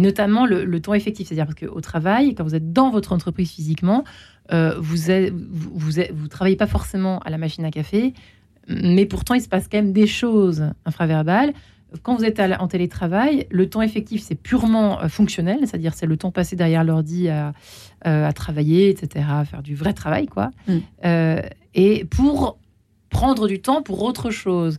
[0.00, 4.04] notamment le, temps effectif, c'est-à-dire parce qu'au travail, quand vous êtes dans votre entreprise physiquement,
[4.50, 8.14] vous, êtes- vous travaillez pas forcément à la machine à café,
[8.68, 11.52] mais pourtant il se passe quand même des choses infraverbales.
[12.02, 16.16] Quand vous êtes en télétravail, le temps effectif, c'est purement euh, fonctionnel, c'est-à-dire c'est le
[16.16, 17.52] temps passé derrière l'ordi à,
[18.06, 20.50] euh, à travailler, etc., à faire du vrai travail, quoi.
[20.68, 20.72] Mm.
[21.04, 21.42] Euh,
[21.74, 22.58] et pour
[23.10, 24.78] prendre du temps pour autre chose.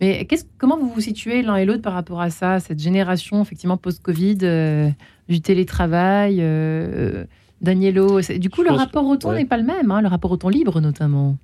[0.00, 0.26] Mais
[0.58, 4.38] comment vous vous situez l'un et l'autre par rapport à ça, cette génération, effectivement, post-Covid,
[4.42, 4.88] euh,
[5.28, 7.24] du télétravail euh,
[7.60, 9.38] Danielo, c'est- du coup, Je le rapport au temps ouais.
[9.38, 11.36] n'est pas le même, hein, le rapport au temps libre notamment.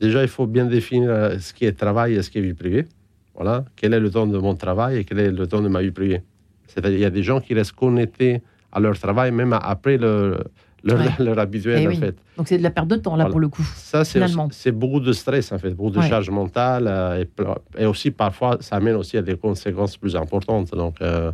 [0.00, 1.08] Déjà, il faut bien définir
[1.40, 2.86] ce qui est travail et ce qui est vie privée.
[3.34, 3.64] Voilà.
[3.76, 5.90] Quel est le temps de mon travail et quel est le temps de ma vie
[5.90, 6.22] privée?
[6.66, 10.38] C'est-à-dire, il y a des gens qui restent connectés à leur travail même après le-
[10.82, 11.06] leur, Ouais.
[11.18, 12.16] leur habituel, Eh en fait.
[12.36, 13.30] Donc c'est de la perte de temps, là, Voilà.
[13.30, 13.62] pour le coup.
[13.74, 14.46] Ça, c'est Finalement.
[14.46, 16.08] aussi- c'est beaucoup de stress, en fait, beaucoup de Ouais.
[16.08, 16.86] charge mentale.
[16.88, 17.24] euh,
[17.78, 20.70] et, et aussi, parfois, ça amène aussi à des conséquences plus importantes.
[20.74, 21.32] Donc, euh,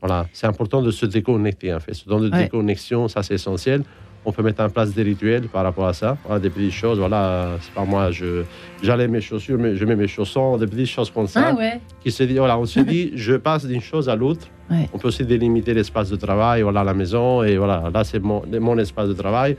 [0.00, 1.94] voilà, c'est important de se déconnecter, en fait.
[1.94, 2.42] Ce temps de Ouais.
[2.44, 3.82] déconnexion, ça, c'est essentiel.
[4.26, 6.98] On peut mettre en place des rituels par rapport à ça, des petites choses.
[6.98, 8.42] Voilà, c'est pas moi, je,
[8.82, 11.80] j'allais mes chaussures, mais je mets mes chaussons, des petites choses comme ça Ah ouais
[12.02, 14.46] qui se dit, voilà, on se dit, je passe d'une chose à l'autre.
[14.70, 14.88] Ouais.
[14.92, 18.42] On peut aussi délimiter l'espace de travail, voilà, la maison, et voilà, là, c'est mon,
[18.60, 19.56] mon espace de travail,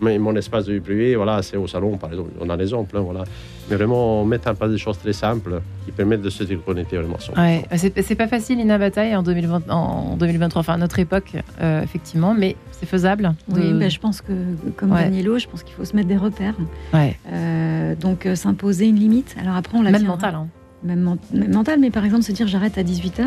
[0.00, 2.30] mais mon espace de vie privée, voilà, c'est au salon, par exemple.
[2.40, 3.24] On a l'exemple, hein, voilà.
[3.70, 7.18] Mais vraiment, mettre en place des choses très simples qui permettent de se déconnecter vraiment.
[7.18, 10.98] sur- Ouais, c'est c'est pas facile, Ina Bataille, en, 2020, en 2023, enfin à notre
[10.98, 13.34] époque, euh, effectivement, mais c'est faisable.
[13.48, 14.32] de- Oui, ben, je pense que,
[14.76, 15.04] comme Ouais.
[15.04, 16.54] Danielo, je pense qu'il faut se mettre des repères.
[16.94, 17.16] Ouais.
[17.32, 19.36] Euh, donc, euh, s'imposer une limite.
[19.40, 20.34] Alors après, on la Même mental.
[20.34, 20.46] hein.
[20.84, 23.26] même, men- même mental, mais par exemple se dire j'arrête à 18h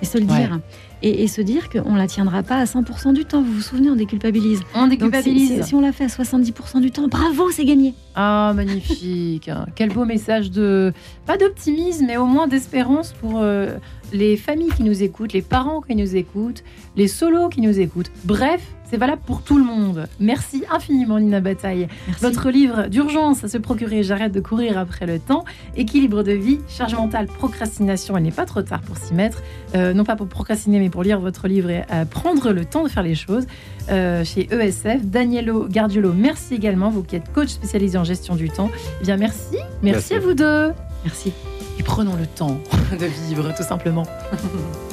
[0.00, 0.38] et se le Ouais.
[0.38, 0.58] dire.
[1.02, 3.42] Et, et se dire qu'on ne la tiendra pas à 100% du temps.
[3.42, 4.62] Vous vous souvenez, on déculpabilise.
[4.74, 5.54] On Donc, si, déculpabilise.
[5.62, 7.92] si- si on l'a fait à 70% du temps, bravo, c'est gagné.
[8.14, 9.48] Ah, magnifique.
[9.48, 9.66] hein.
[9.74, 10.92] Quel beau message de,
[11.26, 13.76] pas d'optimisme, mais au moins d'espérance pour euh,
[14.12, 16.64] les familles qui nous écoutent, les parents qui nous écoutent,
[16.96, 18.10] les solos qui nous écoutent.
[18.24, 20.06] Bref, c'est valable pour tout le monde.
[20.20, 21.88] Merci infiniment, Nina Bataille.
[22.06, 22.22] Merci.
[22.24, 25.44] Votre livre d'urgence à se procurer, j'arrête de courir après le temps,
[25.76, 29.42] équilibre de vie, charge mentale, procrastination, il n'est pas trop tard pour s'y mettre,
[29.74, 32.84] Euh, non pas pour procrastiner, mais pour lire votre livre et euh, prendre le temps
[32.84, 33.46] de faire les choses
[33.90, 35.04] euh, chez ESF.
[35.04, 38.70] Danielo Gardiolo, merci également, vous qui êtes coach spécialisé en gestion du temps.
[39.00, 40.14] Eh bien, merci, merci, Merci.
[40.14, 40.72] à vous deux.
[41.04, 41.32] Merci.
[41.78, 42.56] Et prenons le temps
[42.92, 44.04] de vivre, tout simplement.